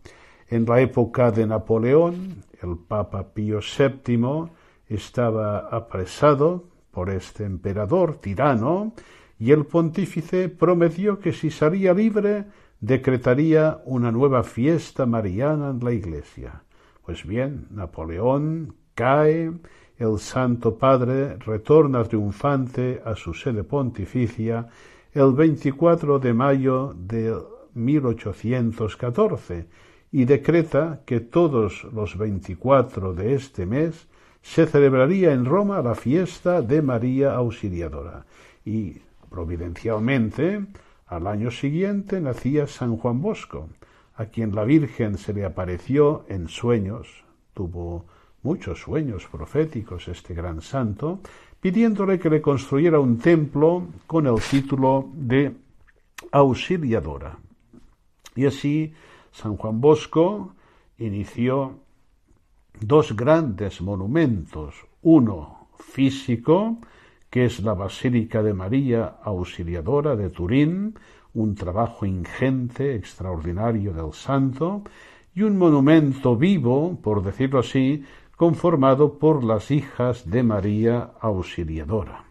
En 0.49 0.65
la 0.65 0.81
época 0.81 1.31
de 1.31 1.47
Napoleón, 1.47 2.45
el 2.63 2.79
Papa 2.79 3.35
Pío 3.35 3.61
VII 3.61 4.51
estaba 4.89 5.69
apresado 5.69 6.65
por 6.91 7.11
este 7.11 7.45
emperador 7.45 8.17
tirano 8.21 8.93
y 9.39 9.51
el 9.51 9.67
pontífice 9.67 10.49
prometió 10.49 11.19
que 11.19 11.33
si 11.33 11.51
salía 11.51 11.93
libre 11.93 12.45
decretaría 12.83 13.81
una 13.85 14.11
nueva 14.11 14.43
fiesta 14.43 15.07
mariana 15.07 15.71
en 15.71 15.79
la 15.85 15.93
iglesia. 15.93 16.65
Pues 17.07 17.25
bien, 17.25 17.69
Napoleón 17.71 18.75
cae, 18.95 19.53
el 19.99 20.19
Santo 20.19 20.77
Padre 20.77 21.37
retorna 21.37 22.03
triunfante 22.03 23.01
a 23.05 23.15
su 23.15 23.35
sede 23.35 23.63
pontificia 23.63 24.67
el 25.13 25.33
24 25.33 26.19
de 26.19 26.35
mayo 26.35 26.93
de 26.99 27.37
1814 27.75 29.69
y 30.11 30.25
decreta 30.25 31.03
que 31.07 31.21
todos 31.21 31.85
los 31.93 32.19
24 32.19 33.15
de 33.15 33.35
este 33.35 33.65
mes 33.65 34.09
se 34.43 34.67
celebraría 34.67 35.33
en 35.33 35.45
Roma 35.45 35.81
la 35.83 35.95
fiesta 35.95 36.63
de 36.63 36.83
María 36.83 37.35
Auxiliadora 37.35 38.27
y 38.65 38.97
providencialmente 39.31 40.67
al 41.13 41.27
año 41.27 41.51
siguiente 41.51 42.23
nacía 42.23 42.67
San 42.67 42.97
Juan 42.97 43.21
Bosco, 43.21 43.69
a 44.15 44.27
quien 44.27 44.55
la 44.55 44.65
Virgen 44.65 45.19
se 45.19 45.35
le 45.35 45.45
apareció 45.45 46.25
en 46.29 46.49
sueños, 46.49 47.25
tuvo 47.53 48.07
muchos 48.43 48.81
sueños 48.81 49.29
proféticos 49.31 50.09
este 50.09 50.33
gran 50.33 50.63
santo, 50.63 51.21
pidiéndole 51.61 52.19
que 52.19 52.31
le 52.31 52.41
construyera 52.41 52.99
un 52.99 53.19
templo 53.19 53.89
con 54.07 54.27
el 54.27 54.41
título 54.41 55.11
de 55.13 55.53
Auxiliadora. 56.31 57.37
Y 58.35 58.47
así 58.47 58.95
San 59.33 59.59
Juan 59.59 59.83
Bosco 59.83 60.55
inició 60.97 61.79
dos 62.81 63.15
grandes 63.15 63.83
monumentos, 63.83 64.75
uno 65.03 65.69
físico, 65.79 66.79
que 67.33 67.47
es 67.47 67.63
la 67.63 67.73
Basílica 67.73 68.43
de 68.43 68.53
María 68.53 69.17
Auxiliadora 69.25 70.17
de 70.17 70.29
Turín, 70.29 70.99
un 71.33 71.55
trabajo 71.55 72.05
ingente, 72.05 72.95
extraordinario 72.95 73.95
del 73.95 74.13
santo, 74.13 74.83
y 75.35 75.41
un 75.41 75.57
monumento 75.57 76.37
vivo, 76.37 76.99
por 77.03 77.25
decirlo 77.25 77.61
así, 77.61 78.05
conformado 78.37 79.19
por 79.19 79.45
las 79.45 79.71
hijas 79.71 80.29
de 80.29 80.43
María 80.43 81.13
Auxiliadora. 81.23 82.23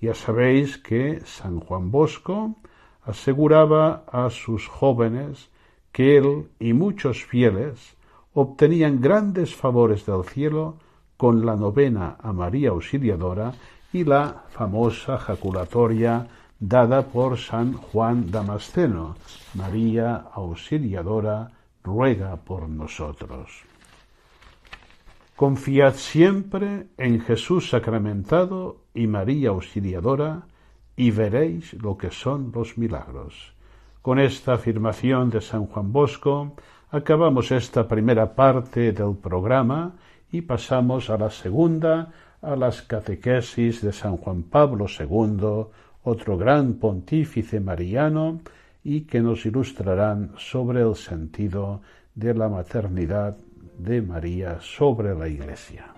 Ya 0.00 0.14
sabéis 0.14 0.78
que 0.78 1.20
San 1.24 1.60
Juan 1.60 1.92
Bosco 1.92 2.56
aseguraba 3.04 4.02
a 4.10 4.30
sus 4.30 4.66
jóvenes 4.66 5.48
que 5.92 6.16
él 6.16 6.48
y 6.58 6.72
muchos 6.72 7.24
fieles 7.24 7.96
obtenían 8.32 9.00
grandes 9.00 9.54
favores 9.54 10.04
del 10.06 10.24
cielo 10.24 10.74
con 11.16 11.46
la 11.46 11.54
novena 11.54 12.16
a 12.20 12.32
María 12.32 12.70
Auxiliadora 12.70 13.52
y 13.94 14.02
la 14.02 14.42
famosa 14.50 15.18
jaculatoria 15.18 16.26
dada 16.58 17.02
por 17.02 17.38
San 17.38 17.74
Juan 17.74 18.28
Damasceno, 18.28 19.14
María 19.54 20.16
Auxiliadora, 20.34 21.52
ruega 21.84 22.34
por 22.36 22.68
nosotros. 22.68 23.62
Confiad 25.36 25.94
siempre 25.94 26.88
en 26.98 27.20
Jesús 27.20 27.70
sacramentado 27.70 28.78
y 28.94 29.06
María 29.06 29.50
Auxiliadora 29.50 30.42
y 30.96 31.12
veréis 31.12 31.74
lo 31.74 31.96
que 31.96 32.10
son 32.10 32.50
los 32.52 32.76
milagros. 32.76 33.54
Con 34.02 34.18
esta 34.18 34.54
afirmación 34.54 35.30
de 35.30 35.40
San 35.40 35.66
Juan 35.66 35.92
Bosco 35.92 36.56
acabamos 36.90 37.52
esta 37.52 37.86
primera 37.86 38.34
parte 38.34 38.90
del 38.90 39.14
programa 39.14 39.92
y 40.32 40.42
pasamos 40.42 41.10
a 41.10 41.16
la 41.16 41.30
segunda, 41.30 42.12
a 42.44 42.56
las 42.56 42.82
catequesis 42.82 43.80
de 43.82 43.92
San 43.92 44.16
Juan 44.18 44.42
Pablo 44.42 44.86
II, 44.86 45.66
otro 46.04 46.36
gran 46.36 46.74
pontífice 46.74 47.60
mariano, 47.60 48.40
y 48.82 49.02
que 49.02 49.20
nos 49.20 49.46
ilustrarán 49.46 50.32
sobre 50.36 50.82
el 50.82 50.94
sentido 50.94 51.80
de 52.14 52.34
la 52.34 52.48
maternidad 52.48 53.36
de 53.78 54.02
María 54.02 54.58
sobre 54.60 55.14
la 55.14 55.26
Iglesia. 55.26 55.93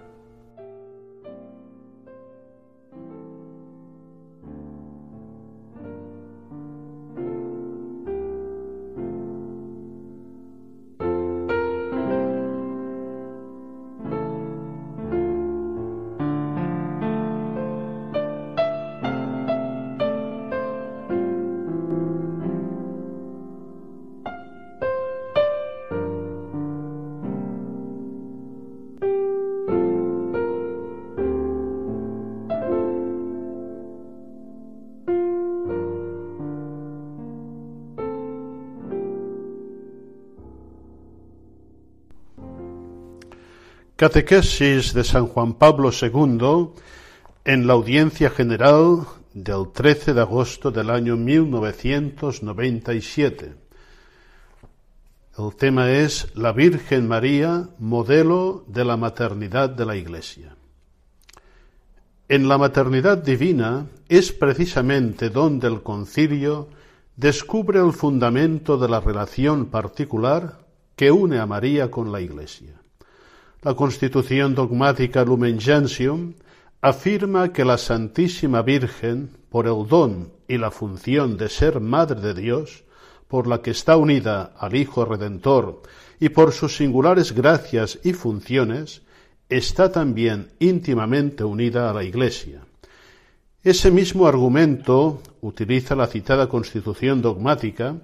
Catequesis 43.96 44.92
de 44.92 45.02
San 45.04 45.26
Juan 45.26 45.54
Pablo 45.54 45.90
II 45.90 46.68
en 47.46 47.66
la 47.66 47.72
audiencia 47.72 48.28
general 48.28 49.06
del 49.32 49.72
13 49.72 50.12
de 50.12 50.20
agosto 50.20 50.70
del 50.70 50.90
año 50.90 51.16
1997. 51.16 53.54
El 55.38 55.56
tema 55.56 55.90
es 55.90 56.28
La 56.34 56.52
Virgen 56.52 57.08
María, 57.08 57.70
modelo 57.78 58.64
de 58.66 58.84
la 58.84 58.98
maternidad 58.98 59.70
de 59.70 59.86
la 59.86 59.96
Iglesia. 59.96 60.54
En 62.28 62.48
la 62.48 62.58
maternidad 62.58 63.16
divina 63.16 63.86
es 64.10 64.30
precisamente 64.30 65.30
donde 65.30 65.68
el 65.68 65.82
concilio 65.82 66.68
descubre 67.16 67.80
el 67.80 67.94
fundamento 67.94 68.76
de 68.76 68.90
la 68.90 69.00
relación 69.00 69.70
particular 69.70 70.66
que 70.96 71.10
une 71.10 71.38
a 71.38 71.46
María 71.46 71.90
con 71.90 72.12
la 72.12 72.20
Iglesia. 72.20 72.82
La 73.62 73.74
Constitución 73.74 74.54
dogmática 74.54 75.24
Lumen 75.24 75.58
Gentium 75.58 76.34
afirma 76.80 77.52
que 77.52 77.64
la 77.64 77.78
Santísima 77.78 78.62
Virgen, 78.62 79.30
por 79.48 79.66
el 79.66 79.88
don 79.88 80.32
y 80.46 80.58
la 80.58 80.70
función 80.70 81.36
de 81.36 81.48
ser 81.48 81.80
Madre 81.80 82.20
de 82.20 82.34
Dios, 82.34 82.84
por 83.28 83.46
la 83.46 83.62
que 83.62 83.70
está 83.70 83.96
unida 83.96 84.52
al 84.58 84.76
Hijo 84.76 85.04
Redentor 85.04 85.82
y 86.20 86.28
por 86.28 86.52
sus 86.52 86.76
singulares 86.76 87.32
gracias 87.32 87.98
y 88.04 88.12
funciones, 88.12 89.02
está 89.48 89.90
también 89.90 90.52
íntimamente 90.58 91.42
unida 91.42 91.90
a 91.90 91.94
la 91.94 92.04
Iglesia. 92.04 92.60
Ese 93.64 93.90
mismo 93.90 94.28
argumento 94.28 95.22
utiliza 95.40 95.96
la 95.96 96.06
citada 96.06 96.48
Constitución 96.48 97.20
dogmática 97.20 97.96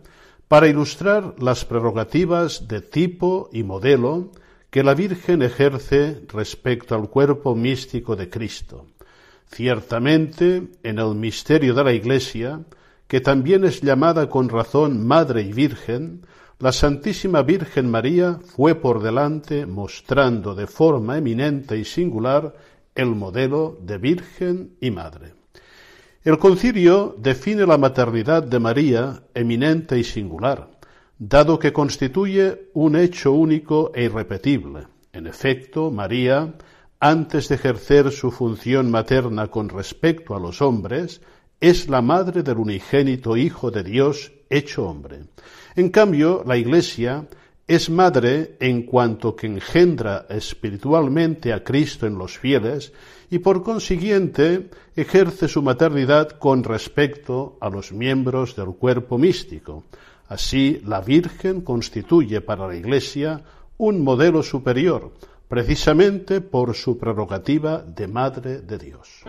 para 0.48 0.66
ilustrar 0.66 1.36
las 1.38 1.64
prerrogativas 1.64 2.66
de 2.66 2.80
tipo 2.80 3.48
y 3.52 3.62
modelo 3.62 4.32
que 4.72 4.82
la 4.82 4.94
Virgen 4.94 5.42
ejerce 5.42 6.22
respecto 6.32 6.94
al 6.94 7.10
cuerpo 7.10 7.54
místico 7.54 8.16
de 8.16 8.30
Cristo. 8.30 8.86
Ciertamente, 9.44 10.68
en 10.82 10.98
el 10.98 11.14
misterio 11.14 11.74
de 11.74 11.84
la 11.84 11.92
Iglesia, 11.92 12.58
que 13.06 13.20
también 13.20 13.64
es 13.64 13.82
llamada 13.82 14.30
con 14.30 14.48
razón 14.48 15.06
Madre 15.06 15.42
y 15.42 15.52
Virgen, 15.52 16.26
la 16.58 16.72
Santísima 16.72 17.42
Virgen 17.42 17.90
María 17.90 18.40
fue 18.56 18.74
por 18.74 19.02
delante 19.02 19.66
mostrando 19.66 20.54
de 20.54 20.66
forma 20.66 21.18
eminente 21.18 21.76
y 21.76 21.84
singular 21.84 22.54
el 22.94 23.14
modelo 23.14 23.76
de 23.82 23.98
Virgen 23.98 24.76
y 24.80 24.90
Madre. 24.90 25.34
El 26.24 26.38
concilio 26.38 27.14
define 27.18 27.66
la 27.66 27.76
maternidad 27.76 28.42
de 28.42 28.58
María 28.58 29.22
eminente 29.34 29.98
y 29.98 30.04
singular, 30.04 30.71
dado 31.28 31.60
que 31.60 31.72
constituye 31.72 32.70
un 32.74 32.96
hecho 32.96 33.30
único 33.30 33.92
e 33.94 34.04
irrepetible. 34.04 34.88
En 35.12 35.28
efecto, 35.28 35.92
María, 35.92 36.54
antes 36.98 37.48
de 37.48 37.54
ejercer 37.54 38.10
su 38.10 38.32
función 38.32 38.90
materna 38.90 39.46
con 39.46 39.68
respecto 39.68 40.34
a 40.34 40.40
los 40.40 40.60
hombres, 40.60 41.20
es 41.60 41.88
la 41.88 42.02
madre 42.02 42.42
del 42.42 42.58
unigénito 42.58 43.36
Hijo 43.36 43.70
de 43.70 43.84
Dios 43.84 44.32
hecho 44.50 44.88
hombre. 44.88 45.20
En 45.76 45.90
cambio, 45.90 46.42
la 46.44 46.56
Iglesia 46.56 47.28
es 47.68 47.88
madre 47.88 48.56
en 48.58 48.82
cuanto 48.82 49.36
que 49.36 49.46
engendra 49.46 50.26
espiritualmente 50.28 51.52
a 51.52 51.62
Cristo 51.62 52.08
en 52.08 52.18
los 52.18 52.36
fieles 52.36 52.92
y 53.30 53.38
por 53.38 53.62
consiguiente 53.62 54.70
ejerce 54.96 55.46
su 55.46 55.62
maternidad 55.62 56.30
con 56.30 56.64
respecto 56.64 57.58
a 57.60 57.70
los 57.70 57.92
miembros 57.92 58.56
del 58.56 58.74
cuerpo 58.74 59.18
místico, 59.18 59.84
Así, 60.28 60.80
la 60.84 61.00
Virgen 61.00 61.60
constituye 61.60 62.40
para 62.40 62.66
la 62.66 62.76
Iglesia 62.76 63.42
un 63.78 64.02
modelo 64.02 64.42
superior, 64.42 65.12
precisamente 65.48 66.40
por 66.40 66.74
su 66.74 66.96
prerrogativa 66.96 67.82
de 67.82 68.08
Madre 68.08 68.60
de 68.60 68.78
Dios. 68.78 69.24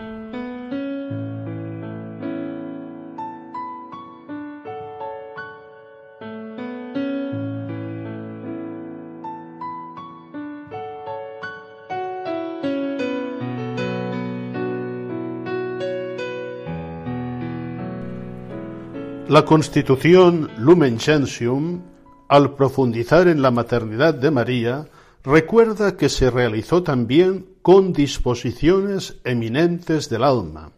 La 19.34 19.46
Constitución 19.46 20.52
Lumen 20.60 21.00
Gentium, 21.00 21.82
al 22.30 22.54
profundizar 22.54 23.28
en 23.28 23.42
la 23.42 23.50
maternidad 23.50 24.14
de 24.14 24.30
María, 24.30 24.88
recuerda 25.24 25.98
que 25.98 26.08
se 26.08 26.30
realizó 26.30 26.84
también 26.84 27.48
con 27.64 27.94
disposiciones 27.94 29.20
eminentes 29.24 30.08
del 30.08 30.24
alma. 30.24 30.74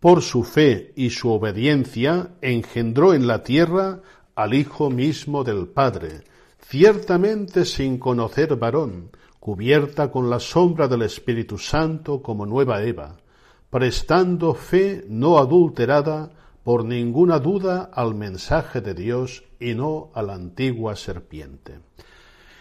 Por 0.00 0.22
su 0.22 0.42
fe 0.42 0.94
y 0.96 1.10
su 1.10 1.30
obediencia 1.30 2.30
engendró 2.40 3.12
en 3.12 3.26
la 3.26 3.42
tierra 3.42 4.00
al 4.34 4.54
Hijo 4.54 4.88
mismo 4.88 5.44
del 5.44 5.68
Padre, 5.68 6.22
ciertamente 6.66 7.66
sin 7.66 7.98
conocer 7.98 8.56
varón, 8.56 9.10
cubierta 9.38 10.10
con 10.10 10.30
la 10.30 10.40
sombra 10.40 10.88
del 10.88 11.02
Espíritu 11.02 11.58
Santo 11.58 12.22
como 12.22 12.46
nueva 12.46 12.82
Eva, 12.82 13.18
prestando 13.68 14.54
fe 14.54 15.04
no 15.10 15.36
adulterada 15.36 16.30
por 16.68 16.84
ninguna 16.84 17.38
duda 17.38 17.88
al 17.94 18.14
mensaje 18.14 18.82
de 18.82 18.92
Dios 18.92 19.42
y 19.58 19.72
no 19.72 20.10
a 20.12 20.20
la 20.20 20.34
antigua 20.34 20.96
serpiente. 20.96 21.80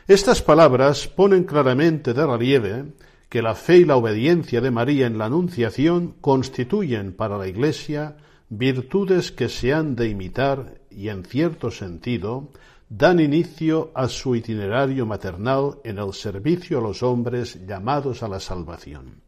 Estas 0.07 0.41
palabras 0.41 1.09
ponen 1.09 1.43
claramente 1.43 2.13
de 2.13 2.25
relieve 2.25 2.85
que 3.27 3.41
la 3.41 3.53
fe 3.53 3.79
y 3.79 3.83
la 3.83 3.97
obediencia 3.97 4.61
de 4.61 4.71
María 4.71 5.07
en 5.07 5.17
la 5.17 5.25
Anunciación 5.25 6.15
constituyen 6.21 7.17
para 7.17 7.37
la 7.37 7.49
Iglesia 7.49 8.15
virtudes 8.47 9.33
que 9.33 9.49
se 9.49 9.73
han 9.73 9.97
de 9.97 10.07
imitar 10.07 10.79
y, 10.89 11.09
en 11.09 11.25
cierto 11.25 11.69
sentido, 11.69 12.47
dan 12.87 13.19
inicio 13.19 13.91
a 13.93 14.07
su 14.07 14.37
itinerario 14.37 15.05
maternal 15.05 15.79
en 15.83 15.97
el 15.97 16.13
servicio 16.13 16.77
a 16.77 16.81
los 16.81 17.03
hombres 17.03 17.67
llamados 17.67 18.23
a 18.23 18.29
la 18.29 18.39
salvación. 18.39 19.26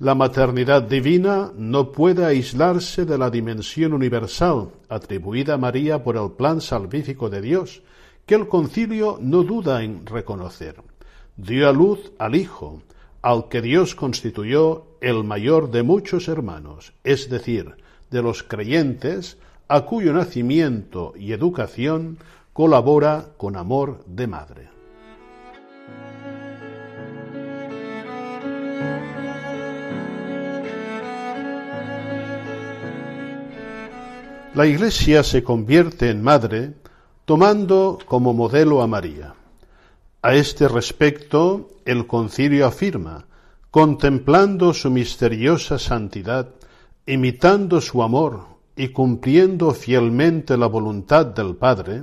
La 0.00 0.14
maternidad 0.14 0.80
divina 0.84 1.52
no 1.54 1.92
puede 1.92 2.24
aislarse 2.24 3.04
de 3.04 3.18
la 3.18 3.28
dimensión 3.28 3.92
universal 3.92 4.70
atribuida 4.88 5.54
a 5.54 5.58
María 5.58 6.02
por 6.02 6.16
el 6.16 6.30
plan 6.30 6.62
salvífico 6.62 7.28
de 7.28 7.42
Dios, 7.42 7.82
que 8.24 8.34
el 8.34 8.48
concilio 8.48 9.18
no 9.20 9.42
duda 9.42 9.82
en 9.82 10.06
reconocer. 10.06 10.76
Dio 11.36 11.68
a 11.68 11.72
luz 11.74 12.12
al 12.18 12.34
Hijo, 12.34 12.80
al 13.20 13.48
que 13.48 13.60
Dios 13.60 13.94
constituyó 13.94 14.86
el 15.02 15.22
mayor 15.22 15.70
de 15.70 15.82
muchos 15.82 16.28
hermanos, 16.28 16.94
es 17.04 17.28
decir, 17.28 17.74
de 18.10 18.22
los 18.22 18.42
creyentes, 18.42 19.36
a 19.68 19.82
cuyo 19.82 20.14
nacimiento 20.14 21.12
y 21.14 21.32
educación 21.32 22.16
colabora 22.54 23.26
con 23.36 23.54
amor 23.54 24.02
de 24.06 24.26
madre. 24.26 24.69
La 34.52 34.66
Iglesia 34.66 35.22
se 35.22 35.44
convierte 35.44 36.10
en 36.10 36.22
madre 36.22 36.74
tomando 37.24 38.00
como 38.04 38.34
modelo 38.34 38.82
a 38.82 38.88
María. 38.88 39.34
A 40.22 40.34
este 40.34 40.66
respecto, 40.66 41.68
el 41.84 42.08
concilio 42.08 42.66
afirma, 42.66 43.26
contemplando 43.70 44.74
su 44.74 44.90
misteriosa 44.90 45.78
santidad, 45.78 46.48
imitando 47.06 47.80
su 47.80 48.02
amor 48.02 48.40
y 48.74 48.88
cumpliendo 48.88 49.70
fielmente 49.70 50.56
la 50.56 50.66
voluntad 50.66 51.26
del 51.26 51.54
Padre, 51.54 52.02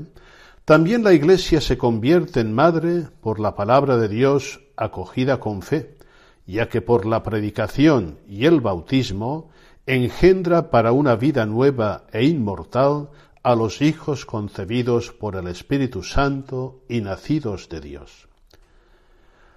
también 0.63 1.03
la 1.03 1.11
Iglesia 1.11 1.59
se 1.59 1.77
convierte 1.77 2.39
en 2.39 2.53
madre 2.53 3.07
por 3.19 3.41
la 3.41 3.55
palabra 3.55 3.97
de 3.97 4.07
Dios 4.07 4.61
acogida 4.77 5.41
con 5.41 5.61
fe, 5.61 5.97
ya 6.45 6.69
que 6.69 6.81
por 6.81 7.05
la 7.05 7.23
predicación 7.23 8.19
y 8.25 8.45
el 8.45 8.61
bautismo 8.61 9.49
engendra 9.87 10.69
para 10.69 10.91
una 10.91 11.15
vida 11.15 11.45
nueva 11.45 12.03
e 12.11 12.25
inmortal 12.25 13.09
a 13.41 13.55
los 13.55 13.81
hijos 13.81 14.25
concebidos 14.25 15.13
por 15.13 15.37
el 15.37 15.47
Espíritu 15.47 16.03
Santo 16.03 16.81
y 16.89 16.99
nacidos 16.99 17.69
de 17.69 17.79
Dios. 17.79 18.27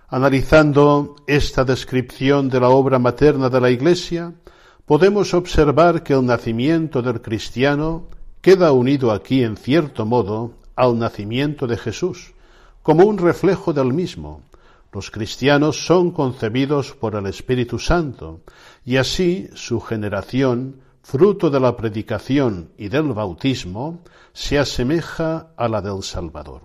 Analizando 0.09 1.16
esta 1.27 1.64
descripción 1.64 2.49
de 2.49 2.61
la 2.61 2.69
obra 2.69 3.01
materna 3.01 3.49
de 3.49 3.61
la 3.61 3.71
Iglesia, 3.71 4.33
podemos 4.87 5.35
observar 5.35 6.05
que 6.05 6.12
el 6.12 6.25
nacimiento 6.25 7.03
del 7.03 7.21
cristiano 7.21 8.07
queda 8.40 8.71
unido 8.71 9.11
aquí 9.11 9.43
en 9.43 9.57
cierto 9.57 10.07
modo 10.07 10.55
al 10.77 10.97
nacimiento 10.97 11.66
de 11.66 11.77
Jesús, 11.77 12.35
como 12.83 13.05
un 13.05 13.19
reflejo 13.19 13.73
del 13.73 13.93
mismo, 13.93 14.43
los 14.93 15.12
cristianos 15.12 15.87
son 15.87 16.11
concebidos 16.11 16.95
por 16.95 17.14
el 17.14 17.27
Espíritu 17.27 17.79
Santo 17.79 18.40
y 18.85 18.97
así 18.97 19.49
su 19.55 19.81
generación, 19.81 20.81
fruto 21.03 21.51
de 21.51 21.61
la 21.61 21.77
predicación 21.77 22.71
y 22.79 22.88
del 22.88 23.12
bautismo, 23.12 24.01
se 24.33 24.59
asemeja 24.59 25.49
a 25.57 25.69
la 25.69 25.81
del 25.81 26.03
Salvador. 26.03 26.62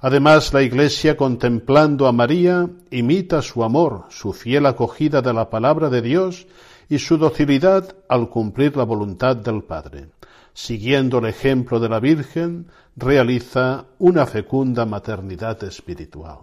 Además, 0.00 0.52
la 0.52 0.62
Iglesia, 0.62 1.16
contemplando 1.16 2.08
a 2.08 2.12
María, 2.12 2.68
imita 2.90 3.40
su 3.40 3.62
amor, 3.62 4.06
su 4.08 4.32
fiel 4.32 4.66
acogida 4.66 5.22
de 5.22 5.32
la 5.32 5.48
palabra 5.48 5.90
de 5.90 6.02
Dios 6.02 6.46
y 6.88 6.98
su 6.98 7.16
docilidad 7.18 7.94
al 8.08 8.28
cumplir 8.28 8.76
la 8.76 8.82
voluntad 8.82 9.36
del 9.36 9.62
Padre. 9.62 10.08
Siguiendo 10.54 11.18
el 11.18 11.26
ejemplo 11.26 11.78
de 11.78 11.88
la 11.88 12.00
Virgen, 12.00 12.66
realiza 12.96 13.86
una 13.98 14.26
fecunda 14.26 14.84
maternidad 14.84 15.62
espiritual. 15.64 16.38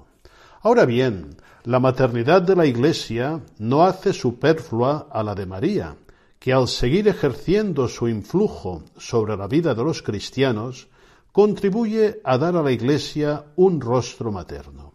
Ahora 0.62 0.85
bien, 0.85 1.35
la 1.69 1.79
maternidad 1.79 2.41
de 2.41 2.55
la 2.55 2.65
Iglesia 2.65 3.43
no 3.60 3.84
hace 3.84 4.12
superflua 4.12 5.08
a 5.12 5.21
la 5.21 5.36
de 5.36 5.45
María, 5.45 5.95
que 6.39 6.51
al 6.51 6.67
seguir 6.67 7.08
ejerciendo 7.08 7.88
su 7.88 8.08
influjo 8.08 8.82
sobre 8.97 9.38
la 9.38 9.45
vida 9.45 9.75
de 9.75 9.84
los 9.84 10.01
cristianos, 10.01 10.88
contribuye 11.32 12.21
a 12.23 12.39
dar 12.39 12.55
a 12.55 12.63
la 12.63 12.71
Iglesia 12.71 13.45
un 13.55 13.79
rostro 13.79 14.32
materno. 14.32 14.93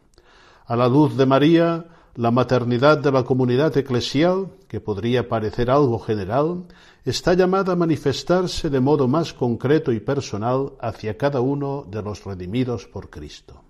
A 0.66 0.74
la 0.74 0.88
luz 0.88 1.16
de 1.16 1.26
María, 1.26 1.86
la 2.16 2.32
maternidad 2.32 2.98
de 2.98 3.12
la 3.12 3.22
comunidad 3.22 3.76
eclesial, 3.76 4.48
que 4.66 4.80
podría 4.80 5.28
parecer 5.28 5.70
algo 5.70 6.00
general, 6.00 6.64
está 7.04 7.34
llamada 7.34 7.74
a 7.74 7.76
manifestarse 7.76 8.68
de 8.68 8.80
modo 8.80 9.06
más 9.06 9.32
concreto 9.32 9.92
y 9.92 10.00
personal 10.00 10.72
hacia 10.80 11.16
cada 11.16 11.40
uno 11.40 11.86
de 11.88 12.02
los 12.02 12.24
redimidos 12.24 12.88
por 12.88 13.10
Cristo. 13.10 13.63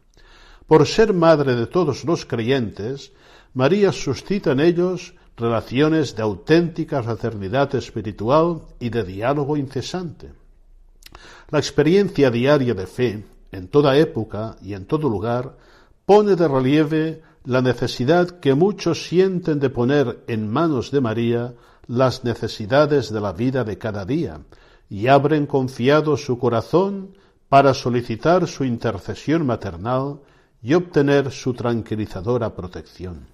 Por 0.67 0.87
ser 0.87 1.13
madre 1.13 1.55
de 1.57 1.67
todos 1.67 2.05
los 2.05 2.25
creyentes, 2.25 3.13
María 3.53 3.93
suscita 3.93 4.53
en 4.53 4.61
ellos 4.61 5.15
relaciones 5.37 6.17
de 6.17 6.23
auténtica 6.23 7.03
fraternidad 7.03 7.75
espiritual 7.75 8.63
y 8.81 8.89
de 8.89 9.05
diálogo 9.05 9.57
incesante. 9.57 10.33
La 11.51 11.59
experiencia 11.59 12.31
diaria 12.31 12.75
de 12.75 12.87
fe, 12.87 13.25
en 13.53 13.69
toda 13.69 13.97
época 13.99 14.57
y 14.63 14.75
en 14.75 14.87
todo 14.87 15.09
lugar, 15.09 15.57
pone 16.07 16.35
de 16.35 16.49
relieve 16.49 17.23
la 17.45 17.61
necesidad 17.61 18.41
que 18.41 18.55
muchos 18.55 19.07
sienten 19.07 19.61
de 19.61 19.71
poner 19.71 20.25
en 20.29 20.51
manos 20.51 20.91
de 20.91 21.01
María 21.01 21.55
las 21.87 22.25
necesidades 22.25 23.13
de 23.13 23.21
la 23.21 23.33
vida 23.33 23.65
de 23.65 23.77
cada 23.77 24.07
día, 24.07 24.41
y 24.89 25.09
abren 25.09 25.47
confiado 25.47 26.17
su 26.17 26.39
corazón 26.39 27.11
para 27.51 27.75
solicitar 27.75 28.47
su 28.49 28.65
intercesión 28.65 29.45
maternal 29.45 30.21
y 30.65 30.73
obtener 30.73 31.31
su 31.31 31.53
tranquilizadora 31.53 32.55
protección. 32.57 33.27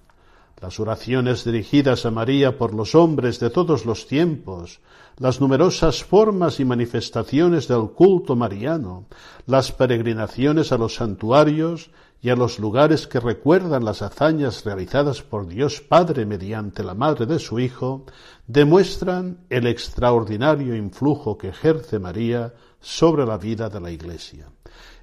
Las 0.59 0.79
oraciones 0.79 1.45
dirigidas 1.45 2.05
a 2.05 2.11
María 2.11 2.57
por 2.57 2.75
los 2.75 2.93
hombres 2.93 3.39
de 3.39 3.49
todos 3.49 3.85
los 3.85 4.05
tiempos, 4.05 4.81
las 5.17 5.39
numerosas 5.39 6.03
formas 6.03 6.59
y 6.59 6.65
manifestaciones 6.65 7.69
del 7.69 7.91
culto 7.91 8.35
mariano, 8.35 9.05
las 9.47 9.71
peregrinaciones 9.71 10.71
a 10.71 10.77
los 10.77 10.95
santuarios 10.95 11.89
y 12.21 12.29
a 12.29 12.35
los 12.35 12.59
lugares 12.59 13.07
que 13.07 13.19
recuerdan 13.19 13.85
las 13.85 14.01
hazañas 14.01 14.63
realizadas 14.65 15.23
por 15.23 15.47
Dios 15.47 15.81
Padre 15.81 16.25
mediante 16.25 16.83
la 16.83 16.93
madre 16.93 17.25
de 17.25 17.39
su 17.39 17.59
Hijo, 17.59 18.05
demuestran 18.45 19.45
el 19.49 19.67
extraordinario 19.67 20.75
influjo 20.75 21.37
que 21.37 21.47
ejerce 21.47 21.97
María 21.97 22.53
sobre 22.81 23.25
la 23.25 23.37
vida 23.37 23.69
de 23.69 23.79
la 23.79 23.89
Iglesia. 23.89 24.47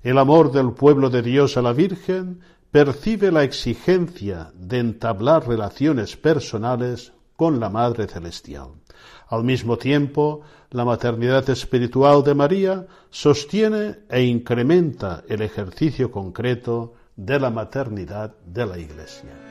El 0.02 0.18
amor 0.18 0.52
del 0.52 0.72
pueblo 0.72 1.10
de 1.10 1.22
Dios 1.22 1.56
a 1.56 1.62
la 1.62 1.72
Virgen 1.72 2.40
percibe 2.70 3.32
la 3.32 3.42
exigencia 3.42 4.52
de 4.54 4.78
entablar 4.78 5.48
relaciones 5.48 6.16
personales 6.16 7.12
con 7.36 7.58
la 7.60 7.70
Madre 7.70 8.06
Celestial. 8.06 8.68
Al 9.28 9.44
mismo 9.44 9.76
tiempo, 9.76 10.42
la 10.70 10.84
maternidad 10.84 11.48
espiritual 11.50 12.22
de 12.22 12.34
María 12.34 12.86
sostiene 13.10 14.00
e 14.08 14.22
incrementa 14.22 15.24
el 15.28 15.42
ejercicio 15.42 16.10
concreto 16.10 16.94
de 17.16 17.40
la 17.40 17.50
maternidad 17.50 18.34
de 18.46 18.66
la 18.66 18.78
Iglesia. 18.78 19.47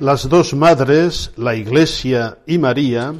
Las 0.00 0.28
dos 0.28 0.54
madres, 0.54 1.32
la 1.36 1.56
Iglesia 1.56 2.38
y 2.46 2.56
María, 2.58 3.14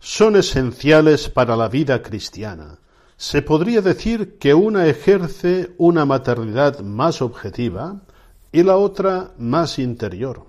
son 0.00 0.34
esenciales 0.34 1.28
para 1.28 1.54
la 1.54 1.68
vida 1.68 2.02
cristiana. 2.02 2.80
Se 3.16 3.40
podría 3.40 3.80
decir 3.80 4.36
que 4.40 4.52
una 4.52 4.88
ejerce 4.88 5.76
una 5.78 6.04
maternidad 6.04 6.80
más 6.80 7.22
objetiva 7.22 8.02
y 8.50 8.64
la 8.64 8.76
otra 8.76 9.30
más 9.38 9.78
interior. 9.78 10.46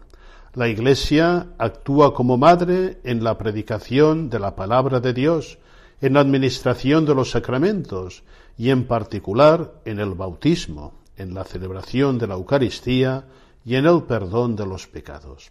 La 0.56 0.68
Iglesia 0.68 1.50
actúa 1.60 2.16
como 2.16 2.36
madre 2.36 3.00
en 3.04 3.24
la 3.24 3.38
predicación 3.38 4.32
de 4.32 4.40
la 4.40 4.56
palabra 4.56 5.00
de 5.00 5.14
Dios, 5.14 5.60
en 6.02 6.14
la 6.14 6.22
administración 6.22 7.06
de 7.06 7.14
los 7.14 7.30
sacramentos 7.30 8.24
y 8.58 8.72
en 8.72 8.88
particular 8.88 9.82
en 9.86 10.00
el 10.00 10.16
bautismo, 10.16 10.94
en 11.16 11.36
la 11.36 11.44
celebración 11.44 12.18
de 12.18 12.26
la 12.26 12.34
Eucaristía 12.34 13.26
y 13.66 13.76
en 13.76 13.88
el 13.88 14.04
perdón 14.04 14.56
de 14.56 14.66
los 14.66 14.88
pecados. 14.88 15.50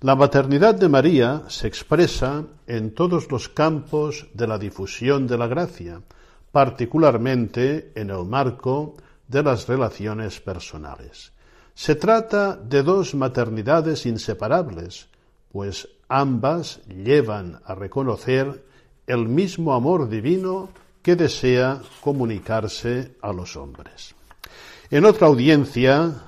La 0.00 0.14
maternidad 0.14 0.76
de 0.76 0.88
María 0.88 1.42
se 1.48 1.66
expresa 1.66 2.44
en 2.68 2.94
todos 2.94 3.30
los 3.32 3.48
campos 3.48 4.28
de 4.32 4.46
la 4.46 4.56
difusión 4.56 5.26
de 5.26 5.36
la 5.36 5.48
gracia, 5.48 6.00
particularmente 6.52 7.90
en 7.96 8.10
el 8.10 8.24
marco 8.24 8.94
de 9.26 9.42
las 9.42 9.66
relaciones 9.66 10.40
personales. 10.40 11.32
Se 11.74 11.96
trata 11.96 12.56
de 12.56 12.82
dos 12.84 13.14
maternidades 13.14 14.06
inseparables, 14.06 15.08
pues 15.50 15.88
ambas 16.08 16.80
llevan 16.86 17.60
a 17.64 17.74
reconocer 17.74 18.64
el 19.06 19.26
mismo 19.26 19.74
amor 19.74 20.08
divino 20.08 20.68
que 21.02 21.16
desea 21.16 21.80
comunicarse 22.00 23.16
a 23.20 23.32
los 23.32 23.56
hombres. 23.56 24.14
En 24.90 25.04
otra 25.04 25.26
audiencia, 25.26 26.27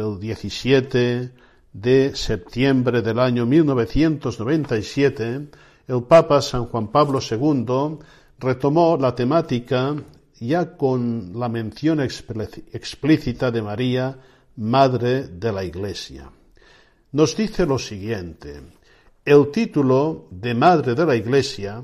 el 0.00 0.18
17 0.18 1.30
de 1.72 2.16
septiembre 2.16 3.02
del 3.02 3.18
año 3.18 3.46
1997, 3.46 5.48
el 5.88 6.02
Papa 6.04 6.42
San 6.42 6.66
Juan 6.66 6.88
Pablo 6.88 7.20
II 7.20 7.98
retomó 8.38 8.96
la 8.96 9.14
temática 9.14 9.94
ya 10.40 10.76
con 10.76 11.38
la 11.38 11.48
mención 11.48 12.00
explícita 12.00 13.50
de 13.50 13.62
María, 13.62 14.18
Madre 14.56 15.28
de 15.28 15.52
la 15.52 15.64
Iglesia. 15.64 16.30
Nos 17.12 17.36
dice 17.36 17.66
lo 17.66 17.78
siguiente, 17.78 18.60
el 19.24 19.50
título 19.50 20.26
de 20.30 20.54
Madre 20.54 20.94
de 20.94 21.06
la 21.06 21.14
Iglesia, 21.14 21.82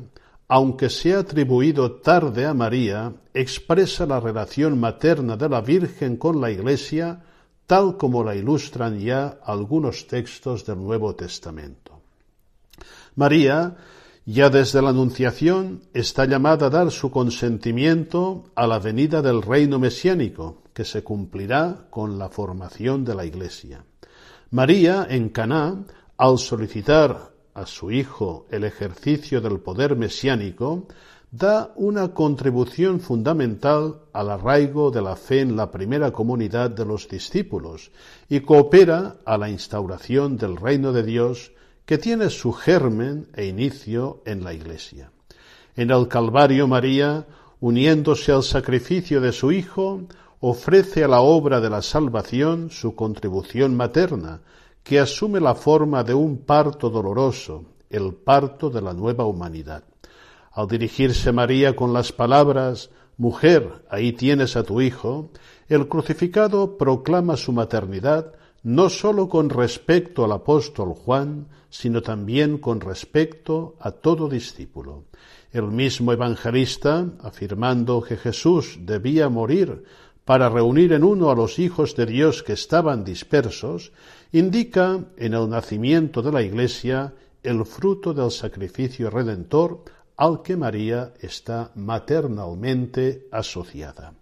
aunque 0.49 0.89
sea 0.89 1.21
atribuido 1.21 2.01
tarde 2.01 2.47
a 2.47 2.55
María, 2.55 3.13
expresa 3.35 4.07
la 4.07 4.21
relación 4.21 4.79
materna 4.79 5.37
de 5.37 5.49
la 5.49 5.61
Virgen 5.61 6.17
con 6.17 6.41
la 6.41 6.51
Iglesia 6.51 7.21
tal 7.67 7.97
como 7.97 8.23
la 8.23 8.35
ilustran 8.35 8.99
ya 8.99 9.39
algunos 9.45 10.07
textos 10.07 10.65
del 10.65 10.79
Nuevo 10.79 11.15
Testamento. 11.15 12.01
María, 13.17 13.77
ya 14.25 14.51
desde 14.51 14.83
la 14.83 14.91
Anunciación, 14.91 15.83
está 15.93 16.27
llamada 16.27 16.67
a 16.67 16.71
dar 16.71 16.91
su 16.91 17.11
consentimiento 17.11 18.45
a 18.55 18.67
la 18.67 18.79
venida 18.79 19.23
del 19.23 19.43
reino 19.43 19.79
mesiánico, 19.79 20.63
que 20.73 20.85
se 20.85 21.03
cumplirá 21.03 21.87
con 21.91 22.19
la 22.19 22.29
formación 22.29 23.05
de 23.05 23.15
la 23.15 23.25
Iglesia. 23.25 23.85
María, 24.51 25.07
en 25.09 25.31
Caná, 25.31 25.85
al 26.19 26.39
solicitar 26.39 27.33
a 27.55 27.67
su 27.67 27.91
hijo 27.91 28.47
el 28.51 28.65
ejercicio 28.65 29.41
del 29.41 29.61
poder 29.61 29.97
mesiánico, 29.97 30.87
da 31.31 31.73
una 31.77 32.15
contribución 32.15 33.01
fundamental 33.01 34.01
al 34.13 34.31
arraigo 34.31 34.91
de 34.91 35.03
la 35.03 35.17
fe 35.17 35.41
en 35.41 35.57
la 35.57 35.71
primera 35.71 36.13
comunidad 36.13 36.71
de 36.71 36.85
los 36.85 37.09
discípulos 37.09 37.91
y 38.29 38.41
coopera 38.41 39.17
a 39.25 39.37
la 39.37 39.51
instauración 39.51 40.37
del 40.37 40.57
reino 40.57 40.93
de 40.93 41.03
Dios 41.03 41.53
que 41.85 41.99
tiene 41.99 42.31
su 42.31 42.53
germen 42.53 43.29
e 43.35 43.47
inicio 43.47 44.23
en 44.25 44.45
la 44.45 44.55
Iglesia. 44.55 45.11
En 45.77 45.91
el 45.91 46.09
Calvario 46.09 46.67
María, 46.67 47.27
uniéndose 47.61 48.33
al 48.33 48.43
sacrificio 48.43 49.21
de 49.21 49.33
su 49.33 49.53
Hijo, 49.53 50.03
ofrece 50.41 51.05
a 51.05 51.09
la 51.09 51.21
obra 51.21 51.61
de 51.61 51.71
la 51.71 51.83
salvación 51.83 52.71
su 52.71 52.95
contribución 52.95 53.77
materna, 53.77 54.41
que 54.83 55.01
asume 55.01 55.41
la 55.41 55.55
forma 55.55 56.05
de 56.05 56.15
un 56.15 56.39
parto 56.39 56.91
doloroso, 56.91 57.65
el 57.91 58.15
parto 58.15 58.71
de 58.71 58.81
la 58.81 58.93
nueva 58.93 59.25
humanidad. 59.25 59.83
Al 60.57 60.69
dirigirse 60.69 61.33
María 61.33 61.77
con 61.77 61.93
las 61.93 62.13
palabras 62.13 62.89
Mujer, 63.19 63.85
ahí 63.91 64.15
tienes 64.15 64.57
a 64.57 64.63
tu 64.63 64.81
hijo, 64.81 65.29
el 65.69 65.87
crucificado 65.87 66.79
proclama 66.79 67.37
su 67.37 67.53
maternidad 67.53 68.33
no 68.63 68.89
sólo 68.89 69.29
con 69.29 69.51
respecto 69.51 70.25
al 70.25 70.33
apóstol 70.33 70.95
Juan, 70.95 71.49
sino 71.69 72.01
también 72.01 72.57
con 72.57 72.81
respecto 72.81 73.77
a 73.81 73.91
todo 73.91 74.31
discípulo. 74.31 75.05
El 75.53 75.65
mismo 75.65 76.15
evangelista, 76.15 77.07
afirmando 77.21 78.01
que 78.01 78.17
Jesús 78.17 78.79
debía 78.81 79.29
morir 79.29 79.85
para 80.25 80.49
reunir 80.49 80.95
en 80.95 81.05
uno 81.05 81.31
a 81.31 81.35
los 81.35 81.59
hijos 81.59 81.95
de 81.97 82.07
Dios 82.07 82.43
que 82.43 82.55
estaban 82.55 83.05
dispersos, 83.05 83.93
indica 84.33 85.05
en 85.19 85.35
el 85.35 85.51
nacimiento 85.51 86.23
de 86.23 86.33
la 86.33 86.41
Iglesia 86.41 87.13
el 87.43 87.67
fruto 87.67 88.15
del 88.15 88.31
sacrificio 88.31 89.11
redentor 89.11 89.85
al 90.17 90.43
que 90.43 90.57
María 90.57 91.13
está 91.21 91.71
maternalmente 91.75 93.29
asociada. 93.31 94.15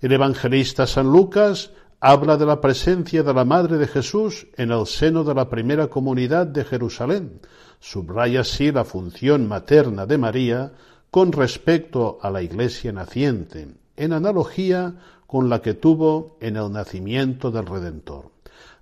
El 0.00 0.12
evangelista 0.12 0.86
San 0.86 1.10
Lucas 1.10 1.70
habla 2.00 2.36
de 2.36 2.46
la 2.46 2.60
presencia 2.60 3.22
de 3.22 3.32
la 3.32 3.44
Madre 3.44 3.78
de 3.78 3.86
Jesús 3.86 4.46
en 4.56 4.70
el 4.70 4.86
seno 4.86 5.24
de 5.24 5.34
la 5.34 5.48
primera 5.48 5.86
comunidad 5.86 6.46
de 6.46 6.64
Jerusalén. 6.64 7.40
Subraya 7.80 8.40
así 8.40 8.70
la 8.70 8.84
función 8.84 9.48
materna 9.48 10.04
de 10.06 10.18
María 10.18 10.72
con 11.10 11.32
respecto 11.32 12.18
a 12.20 12.30
la 12.30 12.42
Iglesia 12.42 12.92
naciente, 12.92 13.68
en 13.96 14.12
analogía 14.12 14.94
con 15.26 15.48
la 15.48 15.62
que 15.62 15.74
tuvo 15.74 16.36
en 16.40 16.56
el 16.56 16.70
nacimiento 16.70 17.50
del 17.50 17.66
Redentor. 17.66 18.30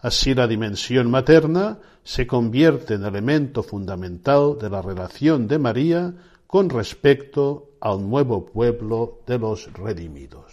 Así 0.00 0.34
la 0.34 0.48
dimensión 0.48 1.10
materna 1.10 1.78
se 2.02 2.26
convierte 2.26 2.94
en 2.94 3.04
elemento 3.04 3.62
fundamental 3.62 4.58
de 4.60 4.68
la 4.68 4.82
relación 4.82 5.46
de 5.46 5.58
María 5.60 6.12
con 6.52 6.68
respecto 6.68 7.70
al 7.80 8.06
nuevo 8.06 8.44
pueblo 8.44 9.20
de 9.26 9.38
los 9.38 9.72
redimidos. 9.72 10.52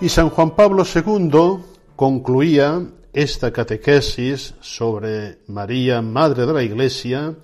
Y 0.00 0.08
San 0.08 0.30
Juan 0.30 0.56
Pablo 0.56 0.82
II 0.82 1.62
concluía 1.94 2.82
esta 3.12 3.52
catequesis 3.52 4.54
sobre 4.60 5.38
María, 5.48 6.00
Madre 6.00 6.46
de 6.46 6.52
la 6.52 6.62
Iglesia, 6.62 7.34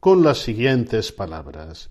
con 0.00 0.22
las 0.22 0.38
siguientes 0.38 1.12
palabras. 1.12 1.88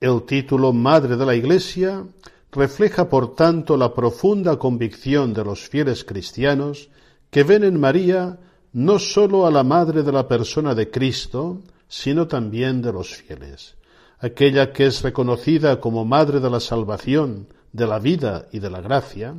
El 0.00 0.24
título 0.24 0.72
Madre 0.72 1.16
de 1.16 1.24
la 1.24 1.34
Iglesia 1.34 2.04
refleja, 2.52 3.08
por 3.08 3.34
tanto, 3.34 3.76
la 3.76 3.94
profunda 3.94 4.58
convicción 4.58 5.32
de 5.32 5.44
los 5.44 5.68
fieles 5.68 6.04
cristianos 6.04 6.90
que 7.30 7.42
ven 7.42 7.64
en 7.64 7.80
María 7.80 8.38
no 8.72 8.98
sólo 8.98 9.46
a 9.46 9.50
la 9.50 9.64
Madre 9.64 10.02
de 10.02 10.12
la 10.12 10.28
persona 10.28 10.74
de 10.74 10.90
Cristo, 10.90 11.62
sino 11.88 12.28
también 12.28 12.82
de 12.82 12.92
los 12.92 13.14
fieles. 13.16 13.76
Aquella 14.20 14.72
que 14.72 14.86
es 14.86 15.02
reconocida 15.02 15.80
como 15.80 16.04
Madre 16.04 16.40
de 16.40 16.50
la 16.50 16.60
Salvación, 16.60 17.48
de 17.72 17.86
la 17.86 17.98
vida 17.98 18.46
y 18.52 18.58
de 18.58 18.70
la 18.70 18.80
gracia, 18.80 19.34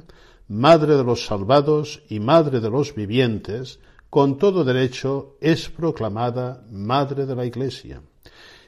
Madre 0.50 0.98
de 0.98 1.04
los 1.04 1.28
salvados 1.28 2.02
y 2.10 2.20
Madre 2.20 2.60
de 2.60 2.72
los 2.72 2.96
vivientes, 2.96 3.80
con 4.10 4.40
todo 4.40 4.64
derecho 4.64 5.38
es 5.40 5.70
proclamada 5.70 6.66
Madre 6.72 7.28
de 7.28 7.36
la 7.36 7.46
Iglesia. 7.46 8.02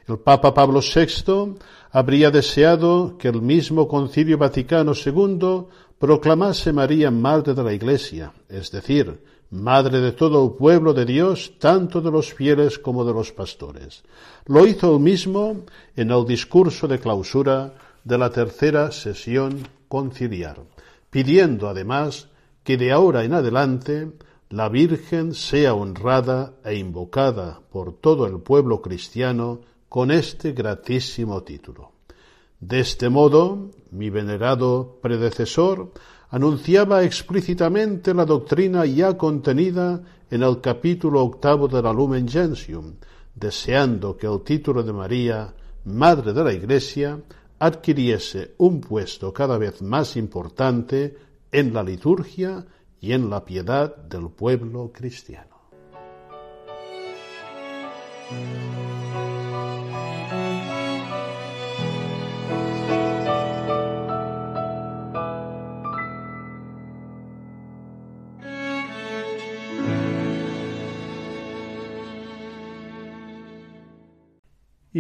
El 0.08 0.20
Papa 0.20 0.54
Pablo 0.54 0.80
VI 0.80 1.56
habría 1.92 2.30
deseado 2.30 3.18
que 3.18 3.30
el 3.30 3.42
mismo 3.42 3.88
Concilio 3.88 4.38
Vaticano 4.38 4.94
II 4.94 5.66
proclamase 5.98 6.72
María 6.72 7.10
Madre 7.10 7.56
de 7.56 7.64
la 7.64 7.74
Iglesia, 7.74 8.32
es 8.48 8.70
decir, 8.70 9.24
Madre 9.50 10.02
de 10.02 10.12
todo 10.12 10.56
pueblo 10.56 10.94
de 10.94 11.06
Dios, 11.06 11.54
tanto 11.58 12.00
de 12.00 12.12
los 12.12 12.32
fieles 12.32 12.78
como 12.78 13.04
de 13.04 13.14
los 13.14 13.32
pastores. 13.32 14.04
Lo 14.46 14.68
hizo 14.68 14.96
él 14.96 15.02
mismo 15.02 15.66
en 15.96 16.12
el 16.12 16.26
discurso 16.26 16.88
de 16.88 17.00
clausura 17.00 17.74
de 18.04 18.18
la 18.18 18.30
tercera 18.30 18.92
sesión 18.92 19.68
conciliar, 19.88 20.58
pidiendo 21.12 21.70
además 21.70 22.30
que 22.64 22.78
de 22.78 22.92
ahora 22.92 23.24
en 23.24 23.34
adelante 23.34 24.12
la 24.50 24.70
Virgen 24.70 25.34
sea 25.34 25.76
honrada 25.76 26.56
e 26.66 26.76
invocada 26.76 27.62
por 27.72 27.94
todo 27.94 28.26
el 28.26 28.40
pueblo 28.40 28.82
cristiano 28.82 29.62
con 29.88 30.10
este 30.10 30.54
gratísimo 30.54 31.44
título. 31.44 31.92
De 32.60 32.80
este 32.80 33.10
modo, 33.10 33.72
mi 33.92 34.10
venerado 34.10 35.00
predecesor 35.02 35.92
anunciaba 36.30 37.04
explícitamente 37.04 38.14
la 38.14 38.26
doctrina 38.26 38.86
ya 38.86 39.18
contenida 39.18 40.02
en 40.30 40.44
el 40.44 40.62
capítulo 40.62 41.24
octavo 41.24 41.68
de 41.68 41.82
la 41.82 41.92
Lumen 41.92 42.28
Gentium, 42.28 42.94
deseando 43.36 44.16
que 44.16 44.28
el 44.28 44.42
título 44.42 44.84
de 44.84 44.94
María, 44.94 45.54
Madre 45.86 46.32
de 46.32 46.44
la 46.44 46.54
Iglesia, 46.54 47.20
adquiriese 47.62 48.56
un 48.58 48.82
puesto 48.82 49.32
cada 49.32 49.60
vez 49.60 49.84
más 49.84 50.18
importante 50.18 51.16
en 51.52 51.76
la 51.76 51.84
liturgia 51.84 52.66
y 53.00 53.14
en 53.14 53.30
la 53.30 53.46
piedad 53.46 53.96
del 53.96 54.32
pueblo 54.32 54.92
cristiano. 54.92 55.62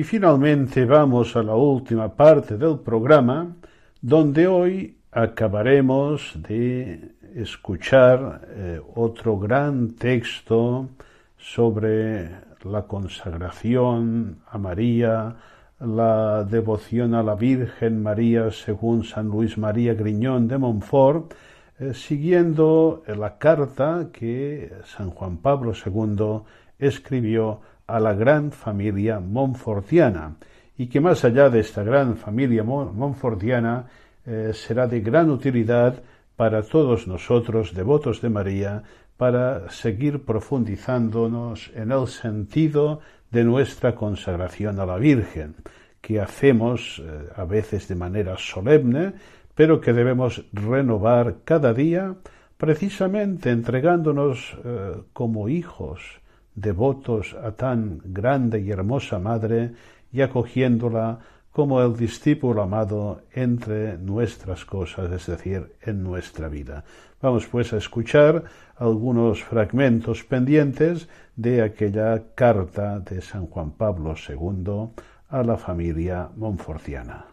Y 0.01 0.03
finalmente 0.03 0.83
vamos 0.83 1.35
a 1.35 1.43
la 1.43 1.53
última 1.53 2.15
parte 2.15 2.57
del 2.57 2.79
programa, 2.79 3.55
donde 4.01 4.47
hoy 4.47 4.97
acabaremos 5.11 6.33
de 6.37 7.11
escuchar 7.35 8.47
eh, 8.49 8.81
otro 8.95 9.37
gran 9.37 9.93
texto 9.93 10.89
sobre 11.37 12.31
la 12.63 12.81
consagración 12.87 14.39
a 14.49 14.57
María, 14.57 15.35
la 15.79 16.45
devoción 16.45 17.13
a 17.13 17.21
la 17.21 17.35
Virgen 17.35 18.01
María 18.01 18.49
según 18.49 19.03
San 19.03 19.27
Luis 19.27 19.55
María 19.59 19.93
Griñón 19.93 20.47
de 20.47 20.57
Montfort, 20.57 21.35
eh, 21.77 21.93
siguiendo 21.93 23.03
la 23.05 23.37
carta 23.37 24.07
que 24.11 24.73
San 24.83 25.11
Juan 25.11 25.37
Pablo 25.37 25.73
II 25.73 26.41
escribió 26.79 27.61
a 27.95 27.99
la 27.99 28.13
gran 28.13 28.51
familia 28.51 29.19
montfortiana 29.19 30.35
y 30.77 30.87
que 30.87 31.01
más 31.01 31.23
allá 31.25 31.49
de 31.49 31.59
esta 31.59 31.83
gran 31.83 32.15
familia 32.15 32.63
montfortiana 32.63 33.87
eh, 34.25 34.51
será 34.53 34.87
de 34.87 35.01
gran 35.01 35.29
utilidad 35.29 36.01
para 36.35 36.63
todos 36.63 37.07
nosotros, 37.07 37.73
devotos 37.73 38.21
de 38.21 38.29
María, 38.29 38.83
para 39.17 39.69
seguir 39.69 40.25
profundizándonos 40.25 41.69
en 41.75 41.91
el 41.91 42.07
sentido 42.07 43.01
de 43.29 43.43
nuestra 43.43 43.93
consagración 43.93 44.79
a 44.79 44.85
la 44.85 44.97
Virgen, 44.97 45.55
que 46.01 46.19
hacemos 46.19 46.99
eh, 46.99 47.29
a 47.35 47.45
veces 47.45 47.87
de 47.87 47.95
manera 47.95 48.37
solemne, 48.37 49.13
pero 49.53 49.81
que 49.81 49.93
debemos 49.93 50.45
renovar 50.53 51.37
cada 51.43 51.73
día, 51.73 52.15
precisamente 52.57 53.51
entregándonos 53.51 54.57
eh, 54.63 54.93
como 55.13 55.49
hijos 55.49 56.20
devotos 56.55 57.35
a 57.35 57.51
tan 57.51 58.01
grande 58.05 58.61
y 58.61 58.71
hermosa 58.71 59.19
Madre 59.19 59.73
y 60.11 60.21
acogiéndola 60.21 61.19
como 61.51 61.81
el 61.81 61.95
discípulo 61.97 62.61
amado 62.61 63.23
entre 63.33 63.97
nuestras 63.97 64.63
cosas, 64.65 65.11
es 65.11 65.27
decir, 65.27 65.75
en 65.81 66.01
nuestra 66.01 66.47
vida. 66.47 66.85
Vamos 67.21 67.45
pues 67.47 67.73
a 67.73 67.77
escuchar 67.77 68.45
algunos 68.77 69.43
fragmentos 69.43 70.23
pendientes 70.23 71.07
de 71.35 71.61
aquella 71.61 72.33
carta 72.35 72.99
de 72.99 73.21
San 73.21 73.47
Juan 73.47 73.71
Pablo 73.71 74.15
II 74.15 74.93
a 75.29 75.43
la 75.43 75.57
familia 75.57 76.29
monfortiana. 76.35 77.25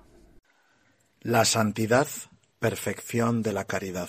La 1.21 1.45
santidad, 1.45 2.07
perfección 2.59 3.43
de 3.43 3.53
la 3.53 3.65
caridad. 3.65 4.09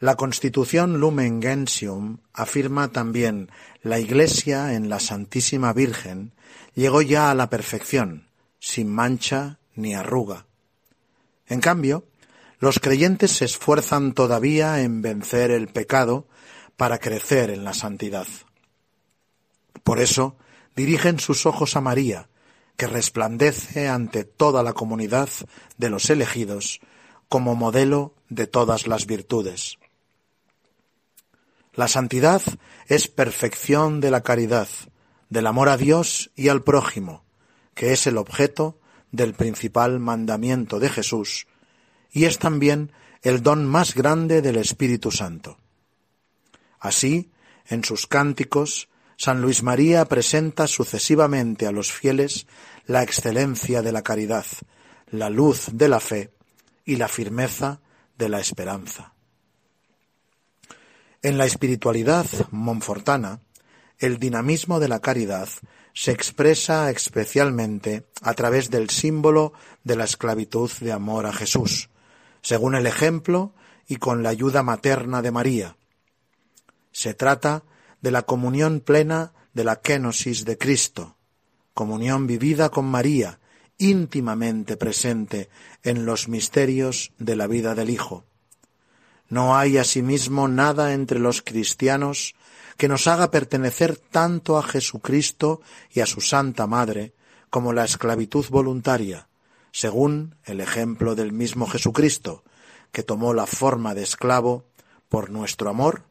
La 0.00 0.14
Constitución 0.14 1.00
Lumen 1.00 1.42
Gentium 1.42 2.18
afirma 2.32 2.92
también 2.92 3.50
la 3.82 3.98
Iglesia 3.98 4.74
en 4.74 4.88
la 4.88 5.00
Santísima 5.00 5.72
Virgen 5.72 6.34
llegó 6.76 7.02
ya 7.02 7.32
a 7.32 7.34
la 7.34 7.50
perfección, 7.50 8.28
sin 8.60 8.88
mancha 8.88 9.58
ni 9.74 9.96
arruga. 9.96 10.46
En 11.48 11.60
cambio, 11.60 12.04
los 12.60 12.78
creyentes 12.78 13.32
se 13.32 13.46
esfuerzan 13.46 14.12
todavía 14.12 14.82
en 14.82 15.02
vencer 15.02 15.50
el 15.50 15.66
pecado 15.66 16.28
para 16.76 16.98
crecer 16.98 17.50
en 17.50 17.64
la 17.64 17.74
santidad. 17.74 18.28
Por 19.82 19.98
eso 19.98 20.36
dirigen 20.76 21.18
sus 21.18 21.44
ojos 21.44 21.74
a 21.74 21.80
María, 21.80 22.28
que 22.76 22.86
resplandece 22.86 23.88
ante 23.88 24.22
toda 24.22 24.62
la 24.62 24.74
comunidad 24.74 25.28
de 25.76 25.90
los 25.90 26.08
elegidos 26.08 26.78
como 27.28 27.56
modelo 27.56 28.14
de 28.28 28.46
todas 28.46 28.86
las 28.86 29.06
virtudes. 29.06 29.76
La 31.78 31.86
santidad 31.86 32.42
es 32.88 33.06
perfección 33.06 34.00
de 34.00 34.10
la 34.10 34.24
caridad, 34.24 34.66
del 35.28 35.46
amor 35.46 35.68
a 35.68 35.76
Dios 35.76 36.32
y 36.34 36.48
al 36.48 36.64
prójimo, 36.64 37.22
que 37.76 37.92
es 37.92 38.08
el 38.08 38.16
objeto 38.16 38.80
del 39.12 39.32
principal 39.32 40.00
mandamiento 40.00 40.80
de 40.80 40.88
Jesús, 40.88 41.46
y 42.10 42.24
es 42.24 42.40
también 42.40 42.90
el 43.22 43.44
don 43.44 43.64
más 43.64 43.94
grande 43.94 44.42
del 44.42 44.56
Espíritu 44.56 45.12
Santo. 45.12 45.56
Así, 46.80 47.30
en 47.68 47.84
sus 47.84 48.08
cánticos, 48.08 48.88
San 49.16 49.40
Luis 49.40 49.62
María 49.62 50.04
presenta 50.06 50.66
sucesivamente 50.66 51.68
a 51.68 51.70
los 51.70 51.92
fieles 51.92 52.48
la 52.86 53.04
excelencia 53.04 53.82
de 53.82 53.92
la 53.92 54.02
caridad, 54.02 54.46
la 55.12 55.30
luz 55.30 55.68
de 55.72 55.86
la 55.86 56.00
fe 56.00 56.32
y 56.84 56.96
la 56.96 57.06
firmeza 57.06 57.80
de 58.18 58.28
la 58.28 58.40
esperanza. 58.40 59.12
En 61.20 61.36
la 61.36 61.46
espiritualidad 61.46 62.26
monfortana, 62.52 63.40
el 63.98 64.18
dinamismo 64.18 64.78
de 64.78 64.86
la 64.86 65.00
caridad 65.00 65.48
se 65.92 66.12
expresa 66.12 66.90
especialmente 66.90 68.06
a 68.22 68.34
través 68.34 68.70
del 68.70 68.88
símbolo 68.88 69.52
de 69.82 69.96
la 69.96 70.04
esclavitud 70.04 70.70
de 70.78 70.92
amor 70.92 71.26
a 71.26 71.32
Jesús, 71.32 71.90
según 72.40 72.76
el 72.76 72.86
ejemplo 72.86 73.52
y 73.88 73.96
con 73.96 74.22
la 74.22 74.28
ayuda 74.28 74.62
materna 74.62 75.20
de 75.20 75.32
María. 75.32 75.76
Se 76.92 77.14
trata 77.14 77.64
de 78.00 78.12
la 78.12 78.22
comunión 78.22 78.78
plena 78.78 79.32
de 79.54 79.64
la 79.64 79.80
kenosis 79.80 80.44
de 80.44 80.56
Cristo, 80.56 81.16
comunión 81.74 82.28
vivida 82.28 82.68
con 82.68 82.84
María, 82.84 83.40
íntimamente 83.76 84.76
presente 84.76 85.48
en 85.82 86.06
los 86.06 86.28
misterios 86.28 87.12
de 87.18 87.34
la 87.34 87.48
vida 87.48 87.74
del 87.74 87.90
Hijo. 87.90 88.27
No 89.28 89.56
hay 89.56 89.76
asimismo 89.76 90.48
nada 90.48 90.94
entre 90.94 91.18
los 91.18 91.42
cristianos 91.42 92.34
que 92.76 92.88
nos 92.88 93.06
haga 93.06 93.30
pertenecer 93.30 93.96
tanto 93.96 94.56
a 94.56 94.62
Jesucristo 94.62 95.60
y 95.90 96.00
a 96.00 96.06
su 96.06 96.20
Santa 96.20 96.66
Madre 96.66 97.12
como 97.50 97.72
la 97.72 97.84
esclavitud 97.84 98.46
voluntaria, 98.50 99.28
según 99.72 100.36
el 100.44 100.60
ejemplo 100.60 101.14
del 101.14 101.32
mismo 101.32 101.66
Jesucristo, 101.66 102.44
que 102.92 103.02
tomó 103.02 103.34
la 103.34 103.46
forma 103.46 103.94
de 103.94 104.02
esclavo 104.02 104.64
por 105.08 105.30
nuestro 105.30 105.70
amor, 105.70 106.04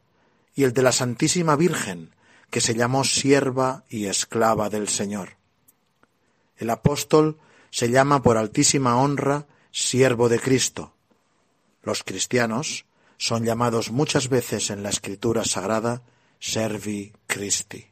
y 0.54 0.64
el 0.64 0.72
de 0.72 0.82
la 0.82 0.92
Santísima 0.92 1.56
Virgen, 1.56 2.14
que 2.50 2.60
se 2.60 2.74
llamó 2.74 3.04
sierva 3.04 3.84
y 3.88 4.06
esclava 4.06 4.70
del 4.70 4.88
Señor. 4.88 5.36
El 6.56 6.70
apóstol 6.70 7.38
se 7.70 7.90
llama 7.90 8.22
por 8.22 8.36
altísima 8.36 9.00
honra 9.00 9.46
siervo 9.70 10.28
de 10.28 10.40
Cristo. 10.40 10.92
Los 11.82 12.02
cristianos 12.02 12.84
son 13.18 13.44
llamados 13.44 13.90
muchas 13.90 14.28
veces 14.28 14.70
en 14.70 14.82
la 14.82 14.90
escritura 14.90 15.44
sagrada 15.44 16.02
servi 16.38 17.12
Christi. 17.26 17.86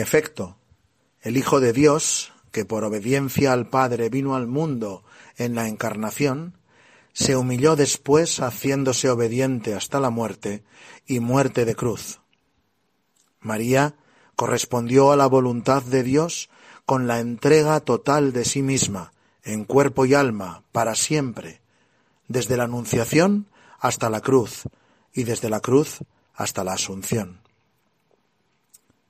Efecto, 0.00 0.56
el 1.22 1.36
Hijo 1.36 1.60
de 1.60 1.72
Dios, 1.72 2.32
que 2.50 2.64
por 2.64 2.84
obediencia 2.84 3.52
al 3.52 3.68
Padre 3.68 4.08
vino 4.08 4.34
al 4.34 4.46
mundo 4.46 5.04
en 5.36 5.54
la 5.54 5.68
encarnación, 5.68 6.58
se 7.12 7.36
humilló 7.36 7.76
después 7.76 8.40
haciéndose 8.40 9.10
obediente 9.10 9.74
hasta 9.74 10.00
la 10.00 10.10
muerte 10.10 10.64
y 11.06 11.20
muerte 11.20 11.64
de 11.64 11.74
cruz. 11.74 12.20
María 13.40 13.96
correspondió 14.36 15.12
a 15.12 15.16
la 15.16 15.26
voluntad 15.26 15.82
de 15.82 16.02
Dios 16.02 16.50
con 16.86 17.06
la 17.06 17.20
entrega 17.20 17.80
total 17.80 18.32
de 18.32 18.44
sí 18.44 18.62
misma, 18.62 19.12
en 19.42 19.64
cuerpo 19.64 20.06
y 20.06 20.14
alma, 20.14 20.64
para 20.72 20.94
siempre, 20.94 21.60
desde 22.28 22.56
la 22.56 22.64
Anunciación 22.64 23.46
hasta 23.78 24.10
la 24.10 24.20
cruz, 24.20 24.64
y 25.12 25.24
desde 25.24 25.50
la 25.50 25.60
cruz 25.60 25.98
hasta 26.34 26.64
la 26.64 26.74
Asunción. 26.74 27.40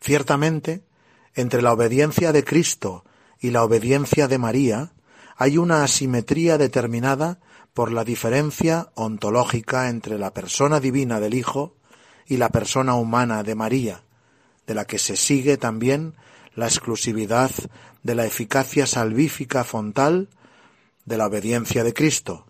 Ciertamente, 0.01 0.83
entre 1.35 1.63
la 1.63 1.73
obediencia 1.73 2.33
de 2.33 2.45
Cristo 2.45 3.05
y 3.39 3.51
la 3.51 3.63
obediencia 3.63 4.29
de 4.29 4.39
María 4.39 4.93
hay 5.37 5.59
una 5.59 5.85
asimetría 5.85 6.59
determinada 6.59 7.41
por 7.75 7.93
la 7.93 8.05
diferencia 8.05 8.91
ontológica 8.95 9.89
entre 9.89 10.19
la 10.19 10.35
persona 10.35 10.81
divina 10.81 11.21
del 11.21 11.35
Hijo 11.35 11.77
y 12.27 12.37
la 12.37 12.51
persona 12.51 12.95
humana 12.95 13.43
de 13.43 13.55
María, 13.55 14.03
de 14.67 14.75
la 14.75 14.85
que 14.85 14.99
se 14.99 15.17
sigue 15.17 15.57
también 15.57 16.15
la 16.55 16.67
exclusividad 16.67 17.51
de 18.03 18.15
la 18.15 18.27
eficacia 18.27 18.87
salvífica 18.87 19.65
fontal 19.65 20.29
de 21.05 21.17
la 21.17 21.27
obediencia 21.27 21.85
de 21.85 21.95
Cristo, 21.95 22.47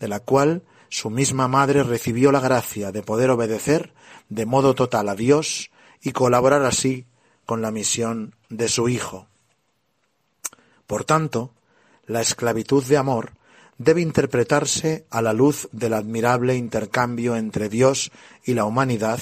de 0.00 0.08
la 0.08 0.20
cual 0.20 0.62
su 0.88 1.10
misma 1.10 1.48
madre 1.48 1.82
recibió 1.82 2.32
la 2.32 2.40
gracia 2.40 2.92
de 2.92 3.02
poder 3.02 3.30
obedecer 3.30 3.92
de 4.28 4.46
modo 4.46 4.74
total 4.74 5.08
a 5.08 5.14
Dios 5.14 5.70
y 6.02 6.12
colaborar 6.12 6.64
así 6.64 7.06
con 7.44 7.62
la 7.62 7.70
misión 7.70 8.34
de 8.48 8.68
su 8.68 8.88
Hijo. 8.88 9.28
Por 10.86 11.04
tanto, 11.04 11.52
la 12.06 12.20
esclavitud 12.20 12.84
de 12.84 12.96
amor 12.96 13.32
debe 13.78 14.00
interpretarse 14.00 15.06
a 15.10 15.20
la 15.22 15.32
luz 15.32 15.68
del 15.72 15.94
admirable 15.94 16.56
intercambio 16.56 17.36
entre 17.36 17.68
Dios 17.68 18.10
y 18.44 18.54
la 18.54 18.64
humanidad 18.64 19.20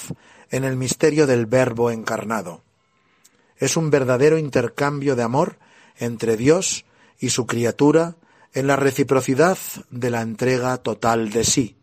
en 0.50 0.64
el 0.64 0.76
misterio 0.76 1.26
del 1.26 1.46
Verbo 1.46 1.90
encarnado. 1.90 2.62
Es 3.56 3.76
un 3.76 3.90
verdadero 3.90 4.38
intercambio 4.38 5.16
de 5.16 5.22
amor 5.22 5.58
entre 5.98 6.36
Dios 6.36 6.84
y 7.18 7.30
su 7.30 7.46
criatura 7.46 8.16
en 8.52 8.66
la 8.66 8.76
reciprocidad 8.76 9.58
de 9.90 10.10
la 10.10 10.22
entrega 10.22 10.76
total 10.78 11.30
de 11.30 11.44
sí. 11.44 11.76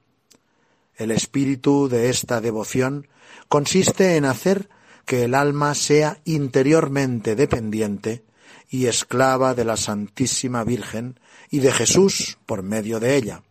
El 0.95 1.11
espíritu 1.11 1.89
de 1.89 2.09
esta 2.09 2.39
devoción 2.39 3.07
consiste 3.47 4.15
en 4.15 4.25
hacer 4.25 4.69
que 5.11 5.25
el 5.25 5.35
alma 5.35 5.75
sea 5.75 6.21
interiormente 6.23 7.35
dependiente 7.35 8.23
y 8.69 8.85
esclava 8.85 9.53
de 9.53 9.65
la 9.65 9.75
Santísima 9.75 10.63
Virgen 10.63 11.19
y 11.49 11.59
de 11.59 11.73
Jesús 11.73 12.37
por 12.45 12.63
medio 12.63 13.01
de 13.01 13.17
ella. 13.17 13.43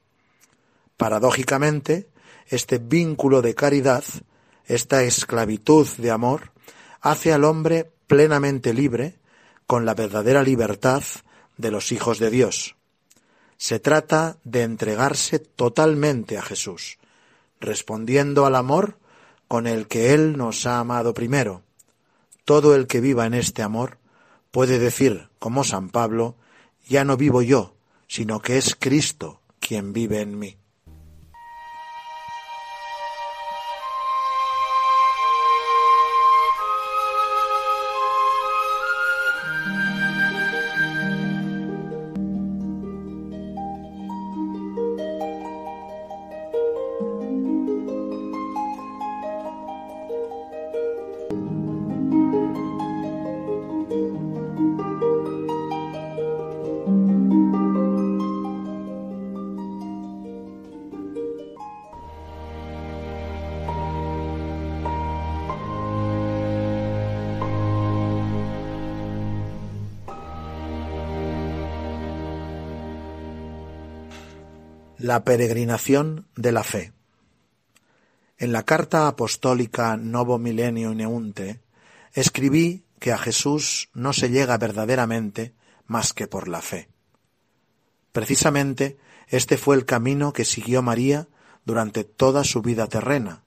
Paradójicamente, 0.97 2.09
este 2.49 2.79
vínculo 2.79 3.43
de 3.43 3.55
caridad, 3.55 4.05
esta 4.65 5.03
esclavitud 5.03 5.87
de 5.99 6.11
amor, 6.11 6.53
hace 7.03 7.31
al 7.31 7.45
hombre 7.45 7.93
plenamente 8.07 8.73
libre, 8.73 9.19
con 9.67 9.85
la 9.85 9.93
verdadera 9.93 10.43
libertad 10.43 11.03
de 11.59 11.71
los 11.71 11.93
hijos 11.93 12.19
de 12.19 12.31
Dios. 12.31 12.75
Se 13.59 13.81
trata 13.81 14.39
de 14.45 14.63
entregarse 14.63 15.39
totalmente 15.41 16.39
a 16.39 16.43
Jesús, 16.43 16.97
respondiendo 17.61 18.47
al 18.47 18.57
amor 18.57 18.97
con 19.51 19.67
el 19.67 19.89
que 19.89 20.15
Él 20.15 20.37
nos 20.37 20.65
ha 20.65 20.79
amado 20.79 21.13
primero. 21.13 21.65
Todo 22.45 22.77
el 22.77 22.87
que 22.87 23.01
viva 23.01 23.27
en 23.27 23.35
este 23.35 23.65
amor 23.65 23.99
puede 24.53 24.79
decir, 24.79 25.29
como 25.41 25.65
San 25.65 25.89
Pablo, 25.89 26.37
ya 26.89 27.05
no 27.05 27.17
vivo 27.17 27.43
yo, 27.43 27.75
sino 28.07 28.39
que 28.39 28.59
es 28.59 28.77
Cristo 28.77 29.41
quien 29.59 29.93
vive 29.93 30.21
en 30.21 30.39
mí. 30.39 30.60
La 75.11 75.25
peregrinación 75.25 76.29
de 76.37 76.53
la 76.53 76.63
fe. 76.63 76.93
En 78.39 78.53
la 78.53 78.63
carta 78.63 79.09
apostólica 79.09 79.97
Novo 79.97 80.39
Milenio 80.39 80.95
Neunte 80.95 81.59
escribí 82.13 82.85
que 83.01 83.11
a 83.11 83.19
Jesús 83.19 83.91
no 83.93 84.13
se 84.13 84.31
llega 84.31 84.57
verdaderamente 84.57 85.53
más 85.89 86.13
que 86.13 86.29
por 86.29 86.47
la 86.47 86.63
fe. 86.63 86.91
Precisamente 88.13 88.99
este 89.27 89.57
fue 89.57 89.75
el 89.75 89.85
camino 89.85 90.33
que 90.33 90.45
siguió 90.45 90.81
María 90.81 91.27
durante 91.65 92.05
toda 92.05 92.45
su 92.45 92.63
vida 92.63 92.87
terrena, 92.87 93.43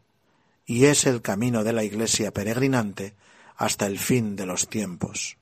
y 0.66 0.88
es 0.88 1.06
el 1.06 1.22
camino 1.22 1.64
de 1.64 1.72
la 1.72 1.86
Iglesia 1.86 2.34
peregrinante 2.34 3.16
hasta 3.56 3.86
el 3.86 4.00
fin 4.00 4.36
de 4.36 4.46
los 4.46 4.68
tiempos. 4.68 5.38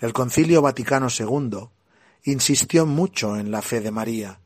El 0.00 0.12
Concilio 0.12 0.62
Vaticano 0.62 1.06
II 1.16 1.68
insistió 2.24 2.86
mucho 2.86 3.36
en 3.36 3.52
la 3.52 3.62
fe 3.62 3.80
de 3.80 3.92
María, 3.92 4.40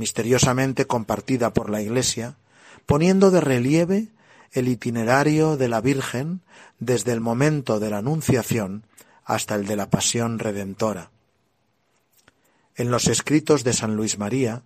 misteriosamente 0.00 0.86
compartida 0.86 1.52
por 1.52 1.68
la 1.68 1.82
Iglesia, 1.82 2.38
poniendo 2.86 3.30
de 3.30 3.42
relieve 3.42 4.08
el 4.50 4.66
itinerario 4.66 5.58
de 5.58 5.68
la 5.68 5.82
Virgen 5.82 6.40
desde 6.78 7.12
el 7.12 7.20
momento 7.20 7.78
de 7.78 7.90
la 7.90 7.98
Anunciación 7.98 8.86
hasta 9.26 9.54
el 9.54 9.66
de 9.66 9.76
la 9.76 9.90
Pasión 9.90 10.38
Redentora. 10.38 11.10
En 12.76 12.90
los 12.90 13.08
escritos 13.08 13.62
de 13.62 13.74
San 13.74 13.94
Luis 13.94 14.18
María 14.18 14.62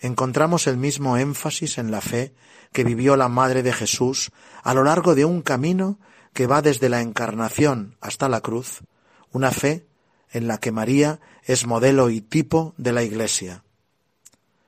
encontramos 0.00 0.66
el 0.66 0.78
mismo 0.78 1.16
énfasis 1.16 1.78
en 1.78 1.92
la 1.92 2.00
fe 2.00 2.34
que 2.72 2.82
vivió 2.82 3.16
la 3.16 3.28
Madre 3.28 3.62
de 3.62 3.72
Jesús 3.72 4.32
a 4.64 4.74
lo 4.74 4.82
largo 4.82 5.14
de 5.14 5.24
un 5.24 5.42
camino 5.42 6.00
que 6.32 6.48
va 6.48 6.60
desde 6.60 6.88
la 6.88 7.02
Encarnación 7.02 7.96
hasta 8.00 8.28
la 8.28 8.40
cruz, 8.40 8.80
una 9.30 9.52
fe 9.52 9.86
en 10.32 10.48
la 10.48 10.58
que 10.58 10.72
María 10.72 11.20
es 11.44 11.66
modelo 11.66 12.10
y 12.10 12.20
tipo 12.20 12.74
de 12.78 12.92
la 12.92 13.04
Iglesia. 13.04 13.62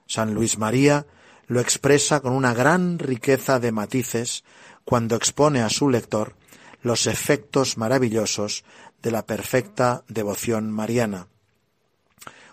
San 0.06 0.34
Luis 0.34 0.58
María 0.58 1.06
lo 1.46 1.60
expresa 1.60 2.20
con 2.20 2.32
una 2.32 2.54
gran 2.54 2.98
riqueza 2.98 3.60
de 3.60 3.72
matices 3.72 4.44
cuando 4.84 5.16
expone 5.16 5.62
a 5.62 5.68
su 5.68 5.88
lector 5.88 6.36
los 6.82 7.06
efectos 7.06 7.78
maravillosos 7.78 8.64
de 9.02 9.10
la 9.10 9.26
perfecta 9.26 10.04
devoción 10.08 10.70
mariana. 10.70 11.28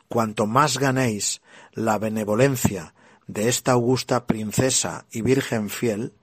Cuanto 0.08 0.46
más 0.46 0.78
ganéis 0.78 1.42
la 1.74 1.98
benevolencia 1.98 2.94
de 3.28 3.48
esta 3.48 3.74
augusta 3.74 4.26
princesa 4.26 5.06
y 5.12 5.22
virgen 5.22 5.70
fiel, 5.70 6.14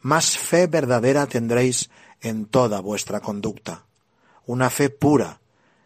más 0.00 0.38
fe 0.38 0.66
verdadera 0.66 1.26
tendréis 1.26 1.90
en 2.20 2.46
toda 2.46 2.80
vuestra 2.80 3.20
conducta, 3.20 3.84
una 4.46 4.70
fe 4.70 4.90
pura, 4.90 5.40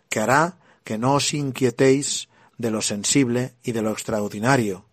que 0.08 0.20
hará 0.20 0.58
que 0.84 0.98
no 0.98 1.14
os 1.14 1.34
inquietéis 1.34 2.28
de 2.56 2.70
lo 2.70 2.82
sensible 2.82 3.54
y 3.62 3.72
de 3.72 3.82
lo 3.82 3.90
extraordinario, 3.90 4.87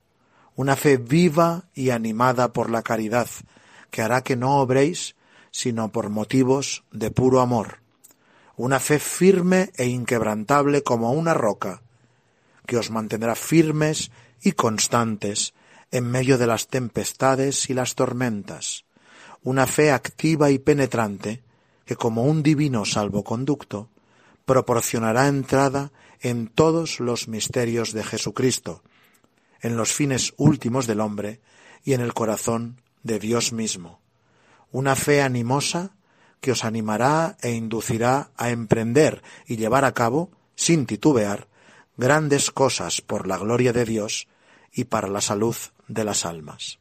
una 0.55 0.75
fe 0.75 0.97
viva 0.97 1.65
y 1.73 1.89
animada 1.89 2.53
por 2.53 2.69
la 2.69 2.81
caridad, 2.81 3.27
que 3.91 4.01
hará 4.01 4.23
que 4.23 4.35
no 4.35 4.57
obréis 4.57 5.15
sino 5.51 5.89
por 5.89 6.09
motivos 6.09 6.83
de 6.91 7.11
puro 7.11 7.39
amor, 7.39 7.79
una 8.57 8.79
fe 8.79 8.99
firme 8.99 9.71
e 9.77 9.85
inquebrantable 9.85 10.83
como 10.83 11.13
una 11.13 11.33
roca, 11.33 11.81
que 12.65 12.77
os 12.77 12.91
mantendrá 12.91 13.35
firmes 13.35 14.11
y 14.41 14.51
constantes 14.51 15.53
en 15.91 16.11
medio 16.11 16.37
de 16.37 16.47
las 16.47 16.67
tempestades 16.67 17.69
y 17.69 17.73
las 17.73 17.95
tormentas, 17.95 18.83
una 19.43 19.65
fe 19.65 19.91
activa 19.91 20.51
y 20.51 20.59
penetrante 20.59 21.41
que 21.85 21.95
como 21.95 22.23
un 22.23 22.43
divino 22.43 22.83
salvoconducto 22.83 23.89
proporcionará 24.45 25.27
entrada 25.27 25.91
en 26.19 26.47
todos 26.47 26.99
los 26.99 27.27
misterios 27.27 27.93
de 27.93 28.03
Jesucristo, 28.03 28.83
en 29.65 29.77
los 29.77 29.93
fines 29.93 30.35
últimos 30.37 30.85
del 30.85 30.99
hombre 30.99 31.41
y 31.83 31.93
en 31.93 32.01
el 32.01 32.13
corazón 32.13 32.81
de 33.01 33.17
Dios 33.17 33.51
mismo. 33.51 33.99
Una 34.71 34.95
fe 34.95 35.23
animosa 35.23 35.95
que 36.39 36.51
os 36.51 36.63
animará 36.63 37.35
e 37.41 37.49
inducirá 37.53 38.29
a 38.37 38.51
emprender 38.51 39.23
y 39.47 39.57
llevar 39.57 39.83
a 39.83 39.95
cabo, 39.95 40.29
sin 40.55 40.85
titubear, 40.85 41.47
grandes 41.97 42.51
cosas 42.51 43.01
por 43.01 43.27
la 43.27 43.39
gloria 43.39 43.73
de 43.73 43.85
Dios 43.85 44.27
y 44.71 44.83
para 44.83 45.07
la 45.07 45.21
salud 45.21 45.55
de 45.87 46.03
las 46.03 46.25
almas. 46.25 46.77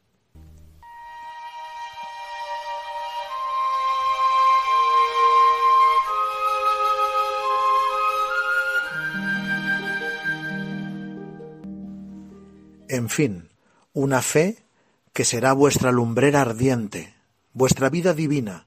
En 13.05 13.11
fin, 13.11 13.51
una 13.93 14.23
fe 14.23 14.65
que 15.13 15.27
será 15.27 15.53
vuestra 15.53 15.93
lumbrera 15.93 16.41
ardiente, 16.41 17.13
vuestra 17.53 17.91
vida 17.91 18.15
divina, 18.15 18.67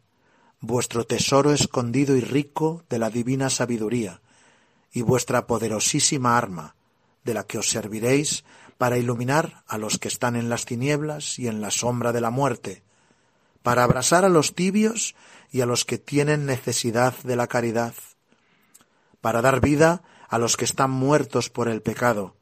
vuestro 0.59 1.07
tesoro 1.07 1.53
escondido 1.53 2.15
y 2.15 2.21
rico 2.21 2.83
de 2.87 2.99
la 2.99 3.09
divina 3.09 3.49
sabiduría, 3.49 4.21
y 4.91 5.01
vuestra 5.01 5.47
poderosísima 5.47 6.37
arma, 6.37 6.75
de 7.23 7.33
la 7.33 7.45
que 7.45 7.57
os 7.57 7.71
serviréis 7.71 8.45
para 8.77 8.99
iluminar 8.99 9.63
a 9.65 9.79
los 9.79 9.97
que 9.97 10.07
están 10.07 10.35
en 10.35 10.49
las 10.49 10.65
tinieblas 10.65 11.39
y 11.39 11.47
en 11.47 11.59
la 11.59 11.71
sombra 11.71 12.11
de 12.11 12.21
la 12.21 12.29
muerte, 12.29 12.83
para 13.63 13.83
abrasar 13.85 14.23
a 14.23 14.29
los 14.29 14.53
tibios 14.53 15.15
y 15.51 15.61
a 15.61 15.65
los 15.65 15.83
que 15.83 15.97
tienen 15.97 16.45
necesidad 16.45 17.15
de 17.23 17.35
la 17.35 17.47
caridad, 17.47 17.95
para 19.19 19.41
dar 19.41 19.61
vida 19.61 20.03
a 20.29 20.37
los 20.37 20.57
que 20.57 20.65
están 20.65 20.91
muertos 20.91 21.49
por 21.49 21.69
el 21.69 21.81
pecado, 21.81 22.36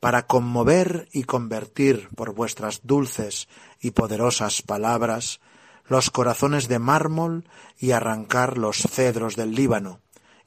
para 0.00 0.26
conmover 0.26 1.08
y 1.12 1.24
convertir 1.24 2.08
por 2.14 2.34
vuestras 2.34 2.80
dulces 2.84 3.48
y 3.80 3.92
poderosas 3.92 4.62
palabras 4.62 5.40
los 5.88 6.10
corazones 6.10 6.68
de 6.68 6.78
mármol 6.78 7.44
y 7.78 7.92
arrancar 7.92 8.58
los 8.58 8.78
cedros 8.78 9.36
del 9.36 9.54
Líbano, 9.54 10.00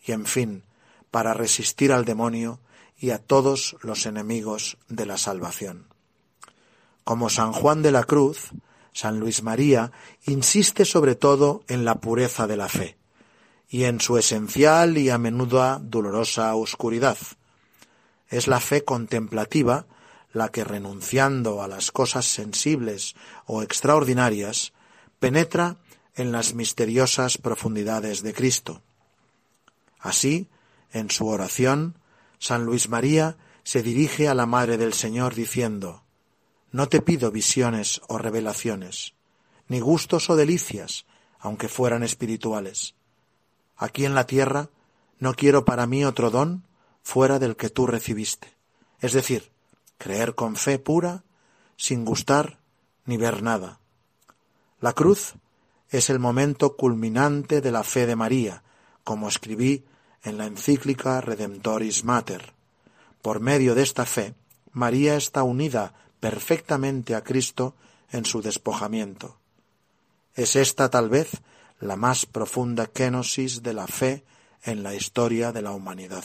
y 0.05 0.11
en 0.11 0.25
fin, 0.25 0.63
para 1.11 1.33
resistir 1.33 1.91
al 1.91 2.05
demonio 2.05 2.59
y 2.97 3.11
a 3.11 3.19
todos 3.19 3.77
los 3.81 4.05
enemigos 4.05 4.77
de 4.89 5.05
la 5.05 5.17
salvación. 5.17 5.87
Como 7.03 7.29
San 7.29 7.53
Juan 7.53 7.81
de 7.81 7.91
la 7.91 8.03
Cruz, 8.03 8.51
San 8.91 9.19
Luis 9.19 9.43
María 9.43 9.91
insiste 10.25 10.85
sobre 10.85 11.15
todo 11.15 11.63
en 11.67 11.85
la 11.85 11.95
pureza 11.95 12.47
de 12.47 12.57
la 12.57 12.67
fe 12.67 12.97
y 13.69 13.85
en 13.85 14.01
su 14.01 14.17
esencial 14.17 14.97
y 14.97 15.09
a 15.09 15.17
menudo 15.17 15.79
dolorosa 15.79 16.53
oscuridad. 16.55 17.17
Es 18.29 18.47
la 18.47 18.59
fe 18.59 18.83
contemplativa 18.83 19.87
la 20.31 20.49
que, 20.49 20.63
renunciando 20.63 21.61
a 21.61 21.67
las 21.67 21.91
cosas 21.91 22.25
sensibles 22.25 23.15
o 23.45 23.63
extraordinarias, 23.63 24.73
penetra 25.19 25.77
en 26.15 26.31
las 26.31 26.53
misteriosas 26.53 27.37
profundidades 27.37 28.21
de 28.21 28.33
Cristo. 28.33 28.81
Así, 29.99 30.47
en 30.91 31.09
su 31.09 31.27
oración, 31.27 31.95
San 32.37 32.65
Luis 32.65 32.89
María 32.89 33.37
se 33.63 33.83
dirige 33.83 34.27
a 34.27 34.35
la 34.35 34.45
Madre 34.45 34.77
del 34.77 34.93
Señor 34.93 35.35
diciendo, 35.35 36.03
No 36.71 36.87
te 36.87 37.01
pido 37.01 37.31
visiones 37.31 38.01
o 38.07 38.17
revelaciones, 38.17 39.13
ni 39.67 39.79
gustos 39.79 40.29
o 40.29 40.35
delicias, 40.35 41.05
aunque 41.39 41.67
fueran 41.67 42.03
espirituales. 42.03 42.95
Aquí 43.75 44.05
en 44.05 44.15
la 44.15 44.25
tierra 44.25 44.69
no 45.19 45.33
quiero 45.33 45.65
para 45.65 45.87
mí 45.87 46.05
otro 46.05 46.29
don 46.31 46.63
fuera 47.09 47.39
del 47.39 47.55
que 47.55 47.71
tú 47.71 47.87
recibiste, 47.87 48.55
es 48.99 49.13
decir, 49.13 49.51
creer 49.97 50.35
con 50.35 50.55
fe 50.55 50.77
pura, 50.77 51.23
sin 51.75 52.05
gustar 52.05 52.59
ni 53.05 53.17
ver 53.17 53.41
nada. 53.41 53.79
La 54.79 54.93
cruz 54.93 55.33
es 55.89 56.11
el 56.11 56.19
momento 56.19 56.75
culminante 56.75 57.61
de 57.61 57.71
la 57.71 57.83
fe 57.83 58.05
de 58.05 58.15
María, 58.15 58.61
como 59.03 59.27
escribí 59.27 59.85
en 60.21 60.37
la 60.37 60.45
encíclica 60.45 61.19
Redemptoris 61.19 62.03
Mater. 62.03 62.53
Por 63.23 63.39
medio 63.39 63.73
de 63.73 63.81
esta 63.81 64.05
fe, 64.05 64.35
María 64.71 65.15
está 65.15 65.41
unida 65.41 65.95
perfectamente 66.19 67.15
a 67.15 67.23
Cristo 67.23 67.73
en 68.11 68.23
su 68.23 68.43
despojamiento. 68.43 69.39
Es 70.35 70.55
esta 70.55 70.91
tal 70.91 71.09
vez 71.09 71.41
la 71.79 71.95
más 71.95 72.27
profunda 72.27 72.85
kenosis 72.85 73.63
de 73.63 73.73
la 73.73 73.87
fe 73.87 74.23
en 74.61 74.83
la 74.83 74.93
historia 74.93 75.51
de 75.51 75.63
la 75.63 75.71
humanidad. 75.71 76.23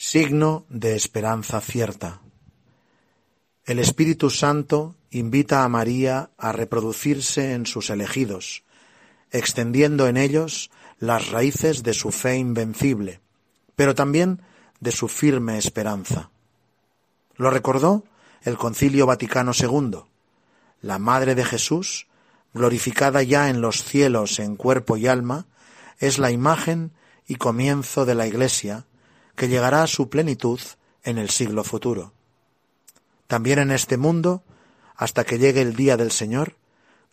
Signo 0.00 0.64
de 0.68 0.94
esperanza 0.94 1.60
cierta. 1.60 2.20
El 3.64 3.80
Espíritu 3.80 4.30
Santo 4.30 4.94
invita 5.10 5.64
a 5.64 5.68
María 5.68 6.30
a 6.38 6.52
reproducirse 6.52 7.52
en 7.52 7.66
sus 7.66 7.90
elegidos, 7.90 8.62
extendiendo 9.32 10.06
en 10.06 10.16
ellos 10.16 10.70
las 11.00 11.30
raíces 11.30 11.82
de 11.82 11.94
su 11.94 12.12
fe 12.12 12.36
invencible, 12.36 13.20
pero 13.74 13.96
también 13.96 14.40
de 14.78 14.92
su 14.92 15.08
firme 15.08 15.58
esperanza. 15.58 16.30
Lo 17.34 17.50
recordó 17.50 18.04
el 18.42 18.56
Concilio 18.56 19.04
Vaticano 19.04 19.50
II. 19.52 20.04
La 20.80 21.00
Madre 21.00 21.34
de 21.34 21.44
Jesús, 21.44 22.06
glorificada 22.54 23.24
ya 23.24 23.50
en 23.50 23.60
los 23.60 23.82
cielos 23.82 24.38
en 24.38 24.54
cuerpo 24.54 24.96
y 24.96 25.08
alma, 25.08 25.46
es 25.98 26.20
la 26.20 26.30
imagen 26.30 26.92
y 27.26 27.34
comienzo 27.34 28.06
de 28.06 28.14
la 28.14 28.28
Iglesia, 28.28 28.86
que 29.38 29.48
llegará 29.48 29.82
a 29.82 29.86
su 29.86 30.10
plenitud 30.10 30.60
en 31.02 31.16
el 31.16 31.30
siglo 31.30 31.64
futuro. 31.64 32.12
También 33.26 33.58
en 33.60 33.70
este 33.70 33.96
mundo, 33.96 34.42
hasta 34.96 35.24
que 35.24 35.38
llegue 35.38 35.62
el 35.62 35.76
día 35.76 35.96
del 35.96 36.10
Señor, 36.10 36.56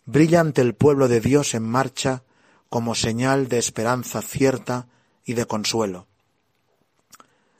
brilla 0.04 0.40
ante 0.40 0.60
el 0.60 0.74
pueblo 0.74 1.08
de 1.08 1.20
Dios 1.20 1.54
en 1.54 1.62
marcha 1.62 2.24
como 2.68 2.94
señal 2.94 3.48
de 3.48 3.58
esperanza 3.58 4.20
cierta 4.20 4.88
y 5.24 5.32
de 5.34 5.46
consuelo. 5.46 6.06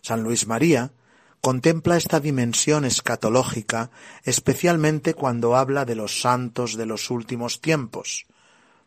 San 0.03 0.23
Luis 0.23 0.47
María 0.47 0.93
contempla 1.41 1.97
esta 1.97 2.19
dimensión 2.19 2.85
escatológica 2.85 3.91
especialmente 4.25 5.15
cuando 5.15 5.57
habla 5.57 5.85
de 5.85 5.95
los 5.95 6.21
santos 6.21 6.77
de 6.77 6.87
los 6.87 7.11
últimos 7.11 7.61
tiempos, 7.61 8.27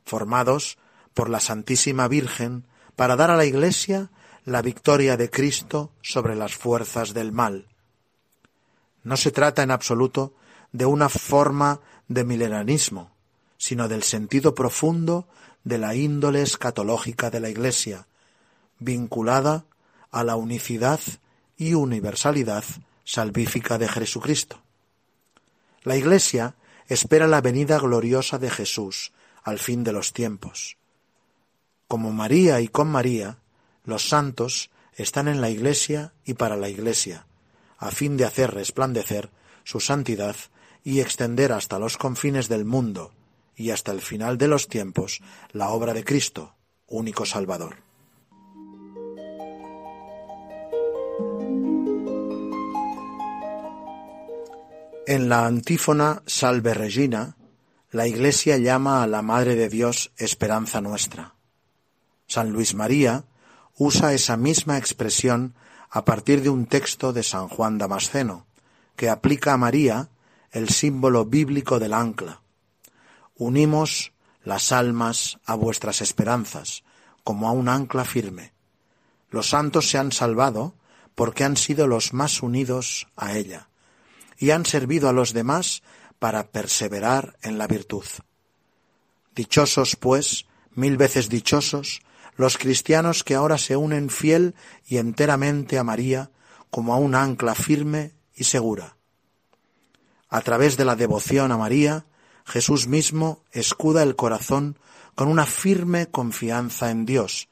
formados 0.04 0.78
por 1.14 1.30
la 1.30 1.40
Santísima 1.40 2.08
Virgen 2.10 2.66
para 2.98 3.16
dar 3.16 3.32
a 3.32 3.38
la 3.38 3.46
Iglesia 3.46 4.12
la 4.50 4.62
victoria 4.62 5.16
de 5.16 5.30
Cristo 5.30 5.92
sobre 6.02 6.36
las 6.36 6.56
fuerzas 6.56 7.14
del 7.14 7.32
mal. 7.32 7.68
No 9.04 9.16
se 9.16 9.32
trata 9.32 9.64
en 9.64 9.72
absoluto 9.72 10.34
de 10.72 10.86
una 10.86 11.10
forma 11.10 11.80
de 12.08 12.24
milenarismo, 12.24 13.12
sino 13.58 13.88
del 13.88 14.04
sentido 14.04 14.56
profundo 14.56 15.28
de 15.64 15.78
la 15.78 15.96
índole 15.96 16.42
escatológica 16.42 17.30
de 17.30 17.40
la 17.40 17.50
Iglesia, 17.50 18.08
vinculada 18.80 19.66
a 20.12 20.24
la 20.24 20.36
unicidad 20.36 21.00
y 21.58 21.74
universalidad 21.74 22.64
salvífica 23.04 23.78
de 23.78 23.88
Jesucristo. 23.88 24.62
La 25.84 25.96
Iglesia 25.96 26.56
espera 26.88 27.28
la 27.28 27.42
venida 27.42 27.78
gloriosa 27.80 28.38
de 28.40 28.50
Jesús 28.50 29.12
al 29.44 29.60
fin 29.60 29.84
de 29.84 29.92
los 29.92 30.14
tiempos. 30.14 30.78
Como 31.88 32.12
María 32.12 32.62
y 32.62 32.68
con 32.68 32.88
María, 32.90 33.38
los 33.90 34.08
santos 34.08 34.70
están 34.94 35.28
en 35.28 35.42
la 35.42 35.50
Iglesia 35.50 36.14
y 36.26 36.36
para 36.36 36.56
la 36.56 36.70
Iglesia, 36.70 37.26
a 37.78 37.92
fin 37.92 38.18
de 38.18 38.26
hacer 38.26 38.54
resplandecer 38.54 39.30
su 39.64 39.80
santidad 39.80 40.36
y 40.84 41.02
extender 41.02 41.52
hasta 41.52 41.80
los 41.80 41.98
confines 41.98 42.50
del 42.50 42.66
mundo 42.66 43.12
y 43.56 43.72
hasta 43.72 43.92
el 43.92 44.02
final 44.02 44.38
de 44.38 44.48
los 44.48 44.68
tiempos 44.68 45.22
la 45.52 45.70
obra 45.70 45.94
de 45.94 46.04
Cristo, 46.04 46.56
único 46.88 47.26
Salvador. 47.26 47.78
En 55.06 55.28
la 55.28 55.48
antífona 55.48 56.22
Salve 56.28 56.74
Regina, 56.74 57.36
la 57.92 58.06
Iglesia 58.06 58.58
llama 58.58 59.02
a 59.02 59.08
la 59.08 59.24
Madre 59.24 59.56
de 59.56 59.68
Dios 59.68 60.12
Esperanza 60.18 60.82
Nuestra. 60.82 61.34
San 62.28 62.52
Luis 62.52 62.76
María 62.76 63.24
usa 63.80 64.14
esa 64.14 64.36
misma 64.36 64.78
expresión 64.78 65.56
a 65.90 66.04
partir 66.04 66.44
de 66.44 66.50
un 66.50 66.66
texto 66.68 67.14
de 67.14 67.24
San 67.24 67.48
Juan 67.48 67.78
Damasceno, 67.78 68.46
que 68.98 69.10
aplica 69.10 69.54
a 69.54 69.58
María 69.58 70.10
el 70.52 70.68
símbolo 70.68 71.26
bíblico 71.26 71.80
del 71.80 71.94
ancla. 71.94 72.42
Unimos 73.36 74.12
las 74.44 74.74
almas 74.74 75.40
a 75.46 75.56
vuestras 75.56 76.02
esperanzas, 76.02 76.84
como 77.24 77.48
a 77.48 77.54
un 77.54 77.70
ancla 77.70 78.04
firme. 78.04 78.52
Los 79.30 79.50
santos 79.50 79.90
se 79.90 79.98
han 79.98 80.12
salvado 80.12 80.76
porque 81.16 81.46
han 81.46 81.56
sido 81.56 81.88
los 81.88 82.14
más 82.14 82.44
unidos 82.44 83.08
a 83.16 83.38
ella, 83.38 83.70
y 84.38 84.52
han 84.52 84.66
servido 84.66 85.08
a 85.08 85.14
los 85.14 85.32
demás 85.32 85.84
para 86.20 86.52
perseverar 86.52 87.38
en 87.42 87.58
la 87.58 87.68
virtud. 87.68 88.06
Dichosos, 89.36 89.96
pues, 89.96 90.48
mil 90.76 90.98
veces 90.98 91.30
dichosos, 91.30 92.02
los 92.40 92.58
cristianos 92.58 93.26
que 93.26 93.36
ahora 93.36 93.58
se 93.58 93.76
unen 93.76 94.10
fiel 94.10 94.56
y 94.88 94.96
enteramente 94.96 95.78
a 95.78 95.84
María 95.84 96.32
como 96.70 96.94
a 96.94 96.98
un 96.98 97.14
ancla 97.14 97.54
firme 97.54 98.14
y 98.34 98.46
segura. 98.46 98.96
A 100.30 100.40
través 100.40 100.78
de 100.78 100.86
la 100.86 100.96
devoción 100.96 101.52
a 101.52 101.58
María, 101.58 102.06
Jesús 102.46 102.88
mismo 102.88 103.44
escuda 103.52 104.04
el 104.04 104.16
corazón 104.16 104.80
con 105.16 105.28
una 105.28 105.46
firme 105.46 106.08
confianza 106.08 106.92
en 106.92 107.06
Dios, 107.06 107.50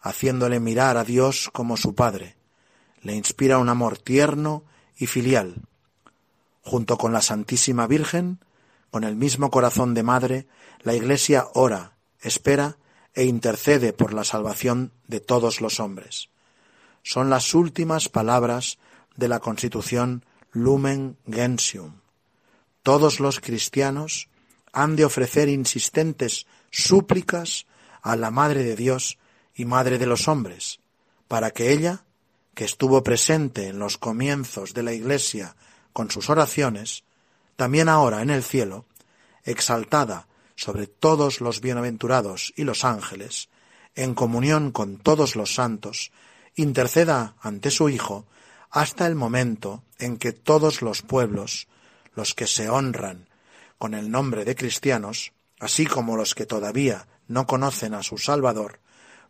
haciéndole 0.00 0.58
mirar 0.58 0.96
a 0.96 1.04
Dios 1.04 1.50
como 1.52 1.76
su 1.76 1.94
Padre. 1.94 2.38
Le 3.02 3.14
inspira 3.14 3.58
un 3.58 3.68
amor 3.68 3.98
tierno 3.98 4.64
y 4.96 5.04
filial. 5.04 5.56
Junto 6.62 6.96
con 6.96 7.12
la 7.12 7.20
Santísima 7.20 7.86
Virgen, 7.86 8.42
con 8.90 9.04
el 9.04 9.16
mismo 9.16 9.50
corazón 9.50 9.92
de 9.92 10.02
madre, 10.02 10.46
la 10.78 10.94
Iglesia 10.94 11.46
ora, 11.52 11.98
espera 12.22 12.78
e 13.14 13.24
intercede 13.24 13.92
por 13.92 14.14
la 14.14 14.24
salvación 14.24 14.92
de 15.06 15.20
todos 15.20 15.60
los 15.60 15.80
hombres. 15.80 16.30
Son 17.02 17.30
las 17.30 17.54
últimas 17.54 18.08
palabras 18.08 18.78
de 19.16 19.28
la 19.28 19.40
Constitución 19.40 20.24
Lumen 20.52 21.16
Gentium. 21.26 22.00
Todos 22.82 23.20
los 23.20 23.40
cristianos 23.40 24.28
han 24.72 24.96
de 24.96 25.04
ofrecer 25.04 25.48
insistentes 25.48 26.46
súplicas 26.70 27.66
a 28.02 28.16
la 28.16 28.30
Madre 28.30 28.64
de 28.64 28.76
Dios 28.76 29.18
y 29.54 29.64
Madre 29.64 29.98
de 29.98 30.06
los 30.06 30.28
hombres, 30.28 30.80
para 31.28 31.50
que 31.50 31.72
ella, 31.72 32.04
que 32.54 32.64
estuvo 32.64 33.02
presente 33.02 33.68
en 33.68 33.78
los 33.78 33.98
comienzos 33.98 34.74
de 34.74 34.82
la 34.82 34.92
Iglesia 34.92 35.56
con 35.92 36.10
sus 36.10 36.30
oraciones, 36.30 37.04
también 37.56 37.88
ahora 37.88 38.22
en 38.22 38.30
el 38.30 38.42
cielo, 38.42 38.86
exaltada 39.44 40.28
sobre 40.60 40.86
todos 40.86 41.40
los 41.40 41.62
bienaventurados 41.62 42.52
y 42.54 42.64
los 42.64 42.84
ángeles, 42.84 43.48
en 43.94 44.12
comunión 44.12 44.72
con 44.72 44.98
todos 44.98 45.34
los 45.34 45.54
santos, 45.54 46.12
interceda 46.54 47.34
ante 47.40 47.70
su 47.70 47.88
Hijo 47.88 48.26
hasta 48.68 49.06
el 49.06 49.14
momento 49.14 49.82
en 49.98 50.18
que 50.18 50.32
todos 50.34 50.82
los 50.82 51.00
pueblos, 51.00 51.66
los 52.14 52.34
que 52.34 52.46
se 52.46 52.68
honran 52.68 53.26
con 53.78 53.94
el 53.94 54.10
nombre 54.10 54.44
de 54.44 54.54
cristianos, 54.54 55.32
así 55.60 55.86
como 55.86 56.14
los 56.14 56.34
que 56.34 56.44
todavía 56.44 57.08
no 57.26 57.46
conocen 57.46 57.94
a 57.94 58.02
su 58.02 58.18
Salvador, 58.18 58.80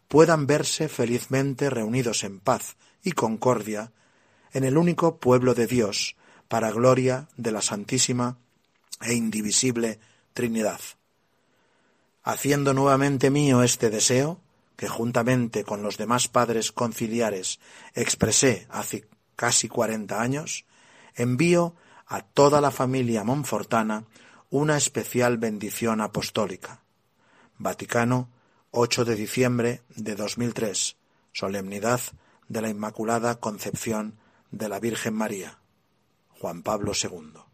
puedan 0.09 0.49
verse 0.49 0.89
felizmente 0.89 1.71
reunidos 1.71 2.25
en 2.25 2.41
paz 2.41 2.77
y 3.05 3.13
concordia 3.13 3.93
en 4.53 4.65
el 4.65 4.77
único 4.77 5.19
pueblo 5.19 5.55
de 5.55 5.69
Dios, 5.69 6.17
para 6.49 6.73
gloria 6.73 7.29
de 7.37 7.53
la 7.53 7.63
Santísima 7.63 8.37
e 9.01 9.15
indivisible 9.15 10.01
Trinidad. 10.35 10.81
Haciendo 12.23 12.75
nuevamente 12.75 13.31
mío 13.31 13.63
este 13.63 13.91
deseo, 13.91 14.41
que 14.77 14.89
juntamente 14.89 15.65
con 15.65 15.83
los 15.83 15.99
demás 15.99 16.29
padres 16.29 16.73
conciliares 16.73 17.61
expresé 17.95 18.67
hace 18.71 19.07
casi 19.37 19.69
cuarenta 19.69 20.21
años, 20.21 20.65
envío 21.15 21.75
a 22.07 22.23
toda 22.23 22.61
la 22.61 22.71
familia 22.71 23.25
monfortana 23.25 24.05
una 24.51 24.77
especial 24.77 25.39
bendición 25.39 26.01
apostólica. 26.01 26.83
Vaticano, 27.59 28.29
8 28.71 29.05
de 29.05 29.15
diciembre 29.17 29.83
de 29.97 30.15
2003, 30.17 30.97
solemnidad 31.33 32.01
de 32.49 32.63
la 32.63 32.69
Inmaculada 32.69 33.39
Concepción 33.39 34.19
de 34.51 34.69
la 34.69 34.81
Virgen 34.81 35.15
María. 35.15 35.59
Juan 36.41 36.63
Pablo 36.63 36.93
II. 37.01 37.50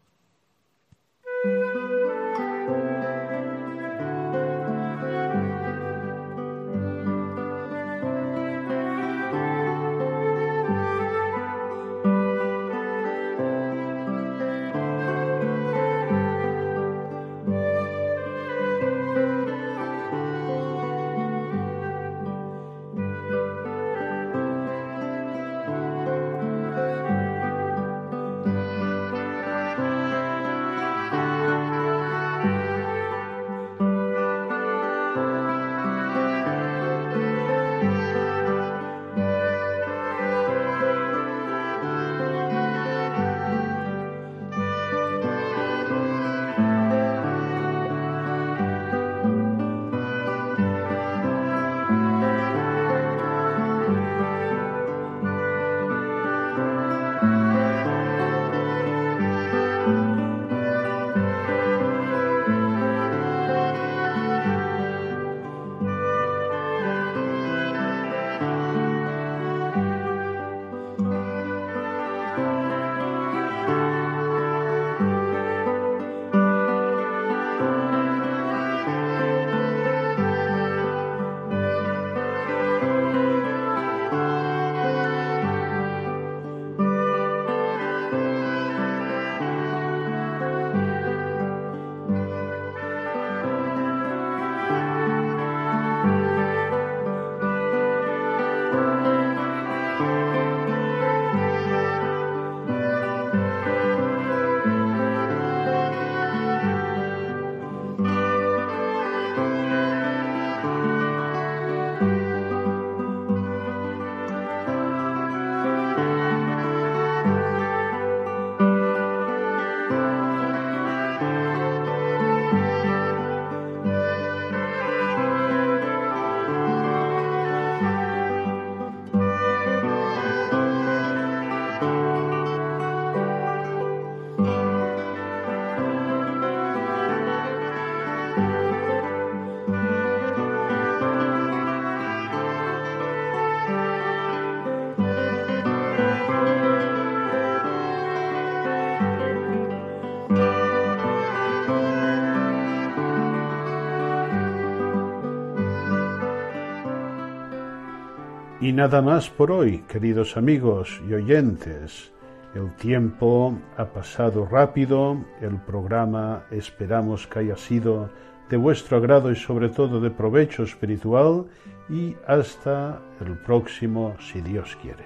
Y 158.67 158.73
nada 158.73 159.01
más 159.01 159.29
por 159.29 159.49
hoy, 159.49 159.85
queridos 159.87 160.35
amigos 160.35 161.01
y 161.07 161.13
oyentes. 161.13 162.11
El 162.53 162.75
tiempo 162.75 163.57
ha 163.77 163.85
pasado 163.85 164.45
rápido, 164.45 165.23
el 165.39 165.55
programa 165.61 166.43
esperamos 166.51 167.25
que 167.27 167.39
haya 167.39 167.55
sido 167.55 168.09
de 168.49 168.57
vuestro 168.57 168.97
agrado 168.97 169.31
y 169.31 169.37
sobre 169.37 169.69
todo 169.69 170.01
de 170.01 170.09
provecho 170.09 170.63
espiritual 170.63 171.45
y 171.89 172.17
hasta 172.27 172.99
el 173.25 173.37
próximo 173.37 174.17
si 174.19 174.41
Dios 174.41 174.77
quiere. 174.81 175.05